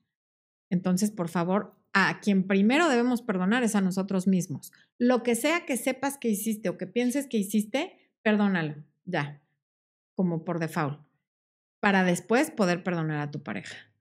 [0.69, 4.71] Entonces, por favor, a quien primero debemos perdonar es a nosotros mismos.
[4.99, 9.41] Lo que sea que sepas que hiciste o que pienses que hiciste, perdónalo, ya,
[10.15, 11.01] como por default,
[11.81, 13.92] para después poder perdonar a tu pareja.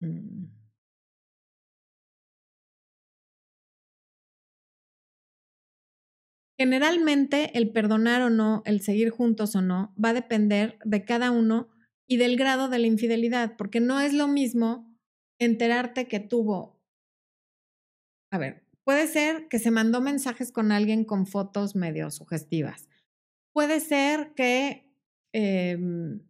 [0.00, 0.46] Mm.
[6.58, 11.30] Generalmente el perdonar o no, el seguir juntos o no, va a depender de cada
[11.30, 11.68] uno
[12.06, 14.96] y del grado de la infidelidad, porque no es lo mismo
[15.38, 16.80] enterarte que tuvo,
[18.30, 22.88] a ver, puede ser que se mandó mensajes con alguien con fotos medio sugestivas,
[23.52, 24.90] puede ser que
[25.32, 26.20] em,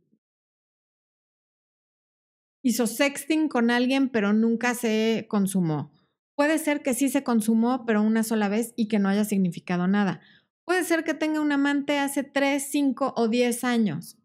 [2.65, 5.93] hizo sexting con alguien, pero nunca se consumó.
[6.35, 9.87] Puede ser que sí se consumó, pero una sola vez y que no haya significado
[9.87, 10.21] nada.
[10.65, 14.17] Puede ser que tenga un amante hace 3, 5 o 10 años.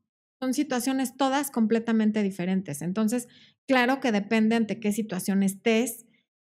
[0.41, 2.81] Son situaciones todas completamente diferentes.
[2.81, 3.27] Entonces,
[3.67, 6.05] claro que depende ante qué situación estés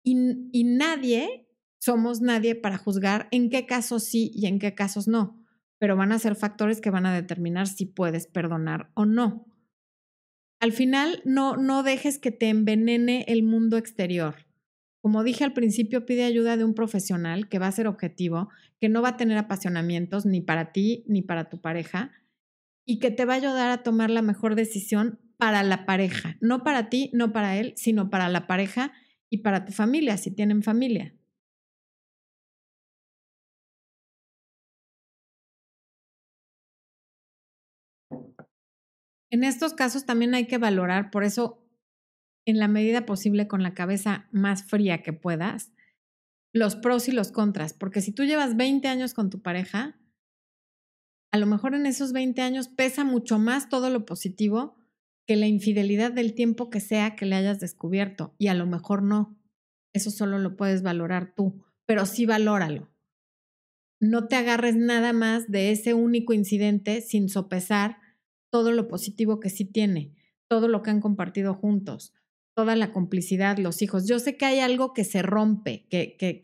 [0.03, 1.47] y, y nadie,
[1.79, 5.45] somos nadie para juzgar en qué casos sí y en qué casos no,
[5.79, 9.54] pero van a ser factores que van a determinar si puedes perdonar o no
[10.65, 14.47] al final no, no dejes que te envenene el mundo exterior.
[15.03, 18.49] Como dije al principio, pide ayuda de un profesional que va a ser objetivo,
[18.81, 22.13] que no va a tener apasionamientos ni para ti ni para tu pareja
[22.87, 26.65] y que te va a ayudar a tomar la mejor decisión para la pareja, no
[26.65, 28.93] para ti, no para él, sino para la pareja
[29.29, 31.15] y para tu familia, si tienen familia.
[39.35, 41.61] En estos casos también hay que valorar, por eso,
[42.47, 45.73] en la medida posible, con la cabeza más fría que puedas,
[46.53, 49.99] los pros y los contras, porque si tú llevas 20 años con tu pareja,
[51.33, 54.77] a lo mejor en esos 20 años pesa mucho más todo lo positivo
[55.27, 59.03] que la infidelidad del tiempo que sea que le hayas descubierto, y a lo mejor
[59.03, 59.37] no.
[59.93, 62.89] Eso solo lo puedes valorar tú, pero sí valóralo.
[63.99, 68.04] No te agarres nada más de ese único incidente sin sopesar
[68.55, 70.13] todo lo positivo que sí tiene,
[70.49, 72.15] todo lo que han compartido juntos,
[72.55, 74.07] toda la complicidad, los hijos.
[74.07, 76.43] Yo sé que hay algo que se rompe, que, que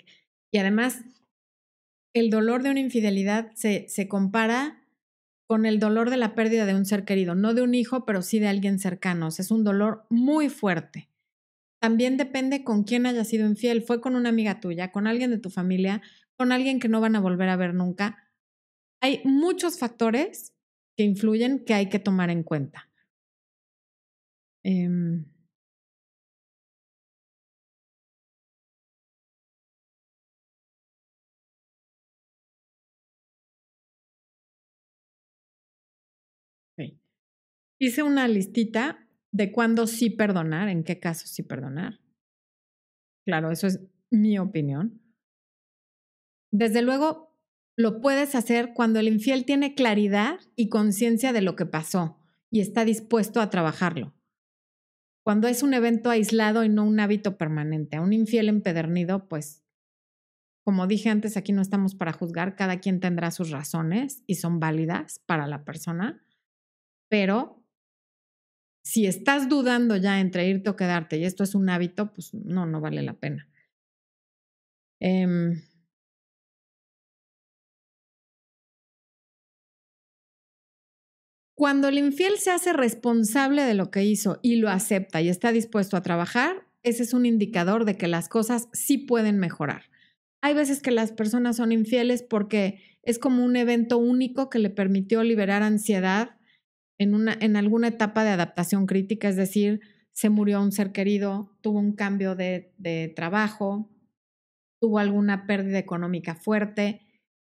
[0.52, 1.04] y además
[2.12, 4.82] el dolor de una infidelidad se, se compara
[5.48, 8.22] con el dolor de la pérdida de un ser querido, no de un hijo, pero
[8.22, 9.28] sí de alguien cercano.
[9.28, 11.08] es un dolor muy fuerte.
[11.80, 13.82] También depende con quién haya sido infiel.
[13.82, 16.02] Fue con una amiga tuya, con alguien de tu familia,
[16.36, 18.32] con alguien que no van a volver a ver nunca.
[19.00, 20.56] Hay muchos factores
[21.00, 22.90] que influyen que hay que tomar en cuenta.
[24.62, 25.24] Em,
[37.78, 41.98] Hice una listita de cuándo sí perdonar, en qué casos sí perdonar.
[43.24, 43.80] Claro, eso es
[44.10, 45.00] mi opinión.
[46.50, 47.29] Desde luego,
[47.80, 52.18] lo puedes hacer cuando el infiel tiene claridad y conciencia de lo que pasó
[52.50, 54.14] y está dispuesto a trabajarlo.
[55.24, 57.96] Cuando es un evento aislado y no un hábito permanente.
[57.96, 59.64] A un infiel empedernido, pues,
[60.64, 64.60] como dije antes, aquí no estamos para juzgar, cada quien tendrá sus razones y son
[64.60, 66.22] válidas para la persona,
[67.08, 67.64] pero
[68.82, 72.66] si estás dudando ya entre irte o quedarte y esto es un hábito, pues no,
[72.66, 73.48] no vale la pena.
[75.00, 75.62] Eh,
[81.60, 85.52] Cuando el infiel se hace responsable de lo que hizo y lo acepta y está
[85.52, 89.82] dispuesto a trabajar, ese es un indicador de que las cosas sí pueden mejorar.
[90.40, 94.70] Hay veces que las personas son infieles porque es como un evento único que le
[94.70, 96.38] permitió liberar ansiedad
[96.98, 99.82] en, una, en alguna etapa de adaptación crítica, es decir,
[100.12, 103.90] se murió un ser querido, tuvo un cambio de, de trabajo,
[104.80, 107.02] tuvo alguna pérdida económica fuerte.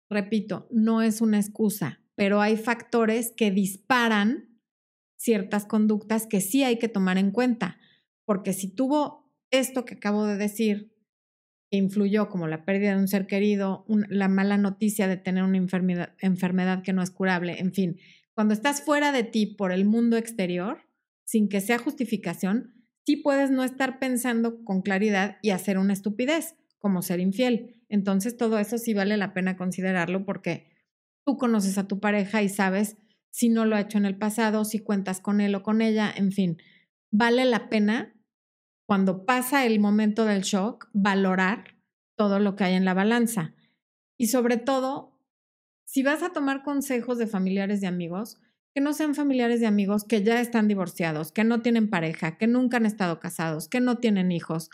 [0.09, 4.59] Repito, no es una excusa, pero hay factores que disparan
[5.17, 7.79] ciertas conductas que sí hay que tomar en cuenta,
[8.25, 10.93] porque si tuvo esto que acabo de decir,
[11.69, 15.57] que influyó como la pérdida de un ser querido, la mala noticia de tener una
[15.57, 17.99] enfermedad, enfermedad que no es curable, en fin,
[18.33, 20.81] cuando estás fuera de ti por el mundo exterior,
[21.25, 22.73] sin que sea justificación,
[23.05, 27.81] sí puedes no estar pensando con claridad y hacer una estupidez, como ser infiel.
[27.89, 30.72] Entonces todo eso sí vale la pena considerarlo porque
[31.25, 32.97] Tú conoces a tu pareja y sabes
[33.31, 36.13] si no lo ha hecho en el pasado, si cuentas con él o con ella,
[36.15, 36.57] en fin,
[37.11, 38.13] vale la pena
[38.85, 41.75] cuando pasa el momento del shock valorar
[42.15, 43.55] todo lo que hay en la balanza.
[44.17, 45.19] Y sobre todo,
[45.85, 48.39] si vas a tomar consejos de familiares y amigos,
[48.73, 52.47] que no sean familiares y amigos que ya están divorciados, que no tienen pareja, que
[52.47, 54.69] nunca han estado casados, que no tienen hijos,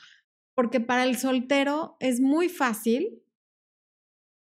[0.56, 3.22] porque para el soltero es muy fácil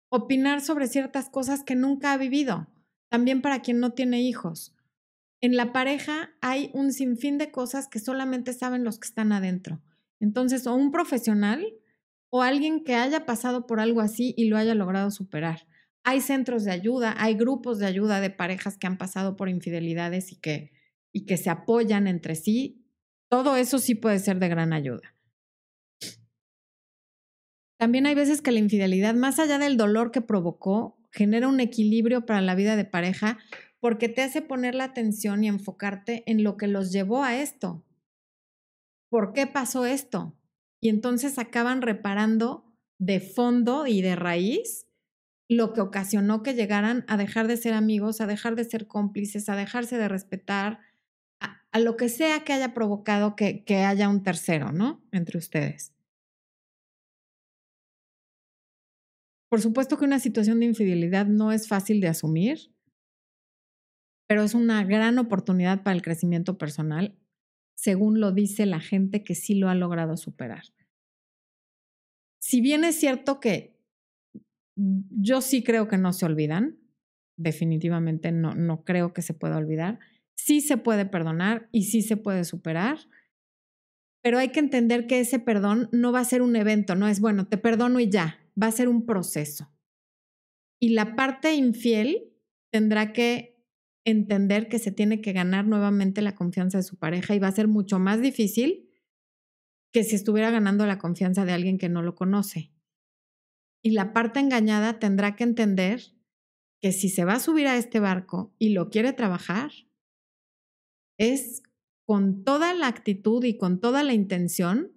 [0.10, 2.68] opinar sobre ciertas cosas que nunca ha vivido,
[3.10, 4.76] también para quien no tiene hijos.
[5.42, 9.82] En la pareja hay un sinfín de cosas que solamente saben los que están adentro.
[10.20, 11.66] Entonces, o un profesional
[12.30, 15.68] o alguien que haya pasado por algo así y lo haya logrado superar.
[16.04, 20.32] Hay centros de ayuda, hay grupos de ayuda de parejas que han pasado por infidelidades
[20.32, 20.72] y que,
[21.12, 22.86] y que se apoyan entre sí.
[23.30, 25.16] Todo eso sí puede ser de gran ayuda.
[27.80, 32.26] También hay veces que la infidelidad, más allá del dolor que provocó, genera un equilibrio
[32.26, 33.40] para la vida de pareja
[33.80, 37.86] porque te hace poner la atención y enfocarte en lo que los llevó a esto.
[39.10, 40.38] ¿Por qué pasó esto?
[40.82, 42.66] Y entonces acaban reparando
[42.98, 44.86] de fondo y de raíz
[45.48, 49.48] lo que ocasionó que llegaran a dejar de ser amigos, a dejar de ser cómplices,
[49.48, 50.80] a dejarse de respetar,
[51.40, 55.02] a, lo que sea que haya provocado que, que haya un tercero, ¿no?
[55.14, 55.94] Entre ustedes.
[59.50, 62.72] Por supuesto que una situación de infidelidad no es fácil de asumir,
[64.28, 67.18] pero es una gran oportunidad para el crecimiento personal,
[67.76, 70.64] según lo dice la gente que sí lo ha logrado superar.
[72.42, 73.78] si bien es cierto que
[74.76, 76.80] yo sí creo que no se olvidan,
[77.38, 80.00] definitivamente no, no creo que se pueda olvidar,
[80.38, 82.98] sí se puede perdonar y sí se puede superar,
[84.22, 87.20] pero hay que entender que ese perdón no va a ser un evento, no es,
[87.20, 89.72] bueno, te perdono y ya, va a ser un proceso.
[90.82, 92.34] Y la parte infiel
[92.72, 93.60] tendrá que
[94.06, 97.54] entender que se tiene que ganar nuevamente la confianza de su pareja y va a
[97.54, 98.90] ser mucho más difícil
[99.92, 102.72] que si estuviera ganando la confianza de alguien que no lo conoce.
[103.84, 106.02] Y la parte engañada tendrá que entender
[106.82, 109.72] que si se va a subir a este barco y lo quiere trabajar,
[111.18, 111.64] es
[112.06, 114.94] con toda la actitud y con toda la intención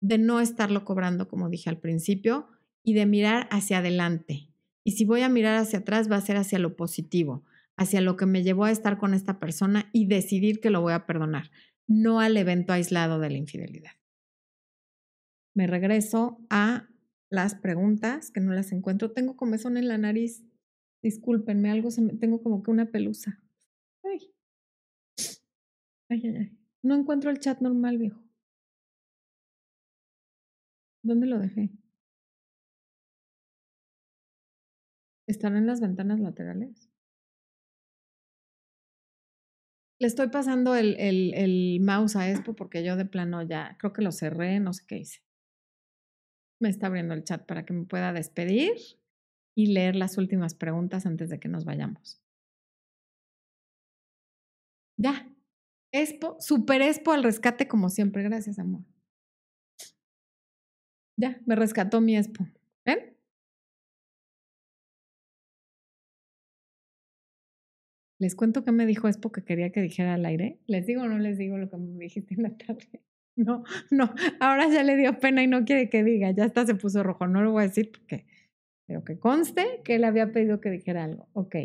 [0.00, 2.48] de no estarlo cobrando, como dije al principio,
[2.84, 4.50] y de mirar hacia adelante.
[4.84, 7.42] Y si voy a mirar hacia atrás, va a ser hacia lo positivo,
[7.76, 10.92] hacia lo que me llevó a estar con esta persona y decidir que lo voy
[10.92, 11.50] a perdonar,
[11.88, 13.92] no al evento aislado de la infidelidad.
[15.54, 16.88] Me regreso a
[17.30, 19.12] las preguntas que no las encuentro.
[19.12, 20.44] Tengo comezón en la nariz.
[21.02, 23.42] Discúlpenme, algo se me, tengo como que una pelusa.
[24.02, 24.34] Ay.
[26.08, 26.58] Ay, ay, ay.
[26.82, 28.22] No encuentro el chat normal, viejo.
[31.02, 31.70] ¿Dónde lo dejé?
[35.26, 36.88] ¿Están en las ventanas laterales?
[39.98, 43.92] Le estoy pasando el, el, el mouse a Expo porque yo de plano ya creo
[43.92, 45.20] que lo cerré, no sé qué hice.
[46.60, 48.72] Me está abriendo el chat para que me pueda despedir
[49.54, 52.20] y leer las últimas preguntas antes de que nos vayamos.
[54.96, 55.28] Ya.
[55.92, 58.22] Expo, super Expo al rescate como siempre.
[58.22, 58.82] Gracias, amor.
[61.16, 62.46] Ya, me rescató mi Expo.
[68.24, 70.58] Les cuento qué me dijo Expo que quería que dijera al aire.
[70.66, 72.88] ¿Les digo o no les digo lo que me dijiste en la tarde?
[73.36, 76.76] No, no, ahora ya le dio pena y no quiere que diga, ya está, se
[76.76, 78.26] puso rojo, no lo voy a decir porque,
[78.86, 81.26] pero que conste que él había pedido que dijera algo.
[81.32, 81.56] Ok.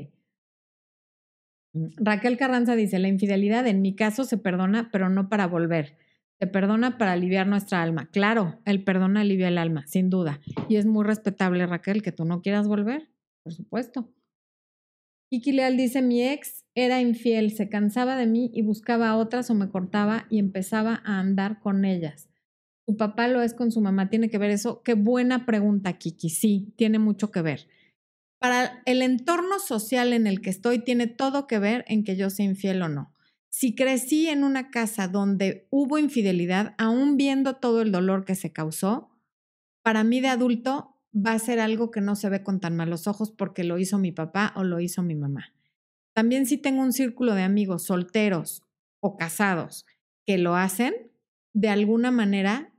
[1.74, 5.96] Mm, Raquel Carranza dice, la infidelidad en mi caso se perdona, pero no para volver.
[6.40, 8.10] Se perdona para aliviar nuestra alma.
[8.12, 10.42] Claro, el perdón alivia el alma, sin duda.
[10.70, 13.10] Y es muy respetable, Raquel, que tú no quieras volver,
[13.44, 14.10] por supuesto.
[15.30, 19.50] Kiki Leal dice, mi ex era infiel, se cansaba de mí y buscaba a otras
[19.52, 22.30] o me cortaba y empezaba a andar con ellas.
[22.88, 24.82] Su papá lo es con su mamá, ¿tiene que ver eso?
[24.82, 26.32] Qué buena pregunta, Kiki.
[26.32, 27.68] Sí, tiene mucho que ver.
[28.40, 32.32] Para el entorno social en el que estoy, tiene todo que ver en que yo
[32.32, 33.14] sea infiel o no.
[33.50, 38.52] Si crecí en una casa donde hubo infidelidad, aún viendo todo el dolor que se
[38.52, 39.12] causó,
[39.84, 43.08] para mí de adulto va a ser algo que no se ve con tan malos
[43.08, 45.54] ojos porque lo hizo mi papá o lo hizo mi mamá.
[46.14, 48.64] También si tengo un círculo de amigos solteros
[49.00, 49.86] o casados
[50.26, 50.94] que lo hacen,
[51.54, 52.74] de alguna manera,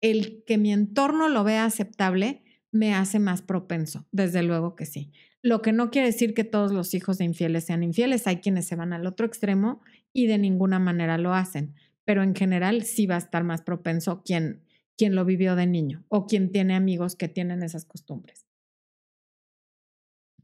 [0.00, 2.42] el que mi entorno lo vea aceptable
[2.72, 5.12] me hace más propenso, desde luego que sí.
[5.42, 8.66] Lo que no quiere decir que todos los hijos de infieles sean infieles, hay quienes
[8.66, 9.80] se van al otro extremo
[10.12, 14.22] y de ninguna manera lo hacen, pero en general sí va a estar más propenso
[14.24, 14.65] quien
[14.96, 18.46] quien lo vivió de niño o quien tiene amigos que tienen esas costumbres.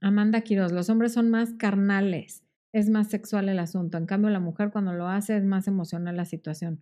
[0.01, 3.99] Amanda Quiroz, los hombres son más carnales, es más sexual el asunto.
[3.99, 6.81] En cambio, la mujer cuando lo hace es más emocional la situación.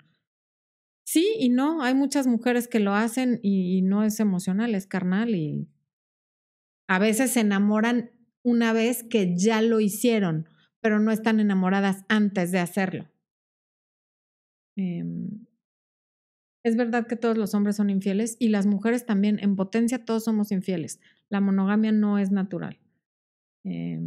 [1.04, 5.34] Sí y no, hay muchas mujeres que lo hacen y, no es emocional, es carnal
[5.34, 5.68] y
[6.88, 8.10] a veces se enamoran
[8.42, 10.48] una vez que ya lo hicieron,
[10.80, 13.10] pero no están enamoradas antes de hacerlo.
[14.76, 15.46] Em,
[16.62, 19.38] es verdad que todos los hombres son infieles y las mujeres también.
[19.40, 21.00] En potencia todos somos infieles.
[21.28, 22.78] La monogamia no es natural.
[23.64, 23.98] Eh,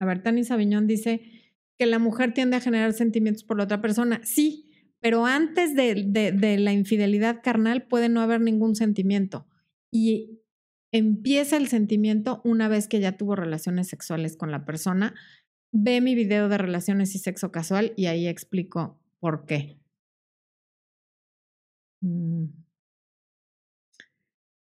[0.00, 1.22] a ver, Tani Sabiñón dice
[1.78, 4.20] que la mujer tiende a generar sentimientos por la otra persona.
[4.24, 9.46] Sí, pero antes de, de, de la infidelidad carnal puede no haber ningún sentimiento.
[9.90, 10.40] Y
[10.92, 15.14] empieza el sentimiento una vez que ya tuvo relaciones sexuales con la persona.
[15.72, 19.78] Ve mi video de relaciones y sexo casual y ahí explico por qué.
[22.00, 22.46] Mm.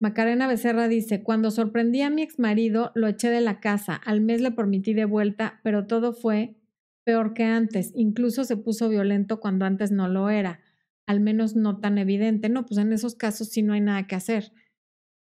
[0.03, 4.23] Macarena Becerra dice, cuando sorprendí a mi ex marido, lo eché de la casa, al
[4.23, 6.57] mes le permití de vuelta, pero todo fue
[7.05, 10.61] peor que antes, incluso se puso violento cuando antes no lo era,
[11.07, 12.49] al menos no tan evidente.
[12.49, 14.53] No, pues en esos casos sí no hay nada que hacer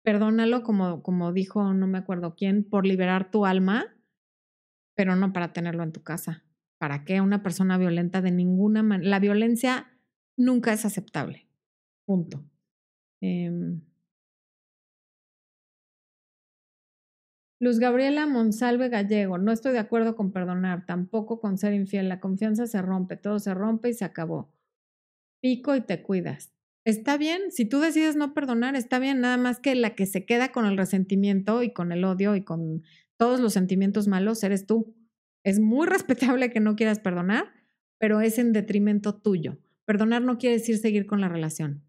[0.07, 3.93] perdónalo, como, como dijo no me acuerdo quién, por liberar tu alma,
[4.95, 6.45] pero no para tenerlo en tu casa.
[6.77, 7.19] ¿Para qué?
[7.19, 9.09] Una persona violenta de ninguna manera.
[9.09, 9.99] La violencia
[10.37, 11.49] nunca es aceptable.
[12.05, 12.41] Punto.
[13.19, 13.51] Eh,
[17.59, 22.07] Luz Gabriela Monsalve Gallego, no estoy de acuerdo con perdonar, tampoco con ser infiel.
[22.07, 24.53] La confianza se rompe, todo se rompe y se acabó.
[25.41, 26.56] Pico y te cuidas.
[26.87, 30.25] Está bien, si tú decides no perdonar, está bien, nada más que la que se
[30.25, 32.81] queda con el resentimiento y con el odio y con
[33.17, 34.95] todos los sentimientos malos eres tú.
[35.43, 37.51] Es muy respetable que no quieras perdonar,
[37.97, 39.57] pero es en detrimento tuyo.
[39.83, 41.83] Perdonar no quiere decir seguir con la relación.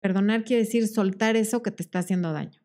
[0.00, 2.62] Perdonar quiere decir soltar eso que te está haciendo daño.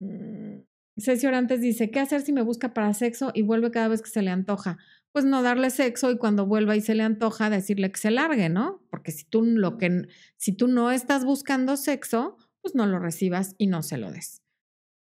[0.00, 0.64] Mm,
[0.98, 4.10] Ceci Orantes dice, ¿qué hacer si me busca para sexo y vuelve cada vez que
[4.10, 4.78] se le antoja?
[5.12, 8.48] Pues no darle sexo y cuando vuelva y se le antoja decirle que se largue,
[8.48, 8.82] ¿no?
[8.90, 13.54] Porque si tú, lo que, si tú no estás buscando sexo, pues no lo recibas
[13.58, 14.42] y no se lo des.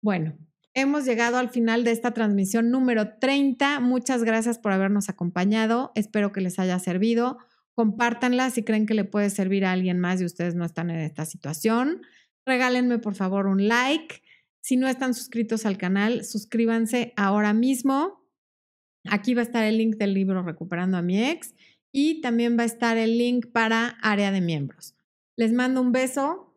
[0.01, 0.39] Bueno,
[0.75, 3.81] hemos llegado al final de esta transmisión número 30.
[3.81, 5.91] Muchas gracias por habernos acompañado.
[5.97, 7.39] Espero que les haya servido.
[7.75, 11.01] Compártanla si creen que le puede servir a alguien más y ustedes no están en
[11.01, 12.03] esta situación.
[12.47, 14.23] Regálenme por favor un like
[14.69, 18.28] si no están suscritos al canal, suscríbanse ahora mismo.
[19.11, 21.55] Aquí va a estar el link del libro Recuperando a mi ex
[21.93, 24.95] y también va a estar el link para área de miembros.
[25.37, 26.55] Les mando un beso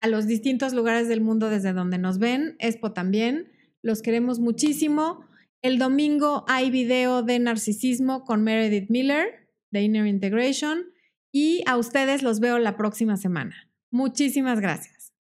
[0.00, 2.56] a los distintos lugares del mundo desde donde nos ven.
[2.58, 3.50] Expo también.
[3.82, 5.24] Los queremos muchísimo.
[5.62, 10.84] El domingo hay video de narcisismo con Meredith Miller de Inner Integration
[11.32, 13.70] y a ustedes los veo la próxima semana.
[13.90, 14.93] Muchísimas gracias.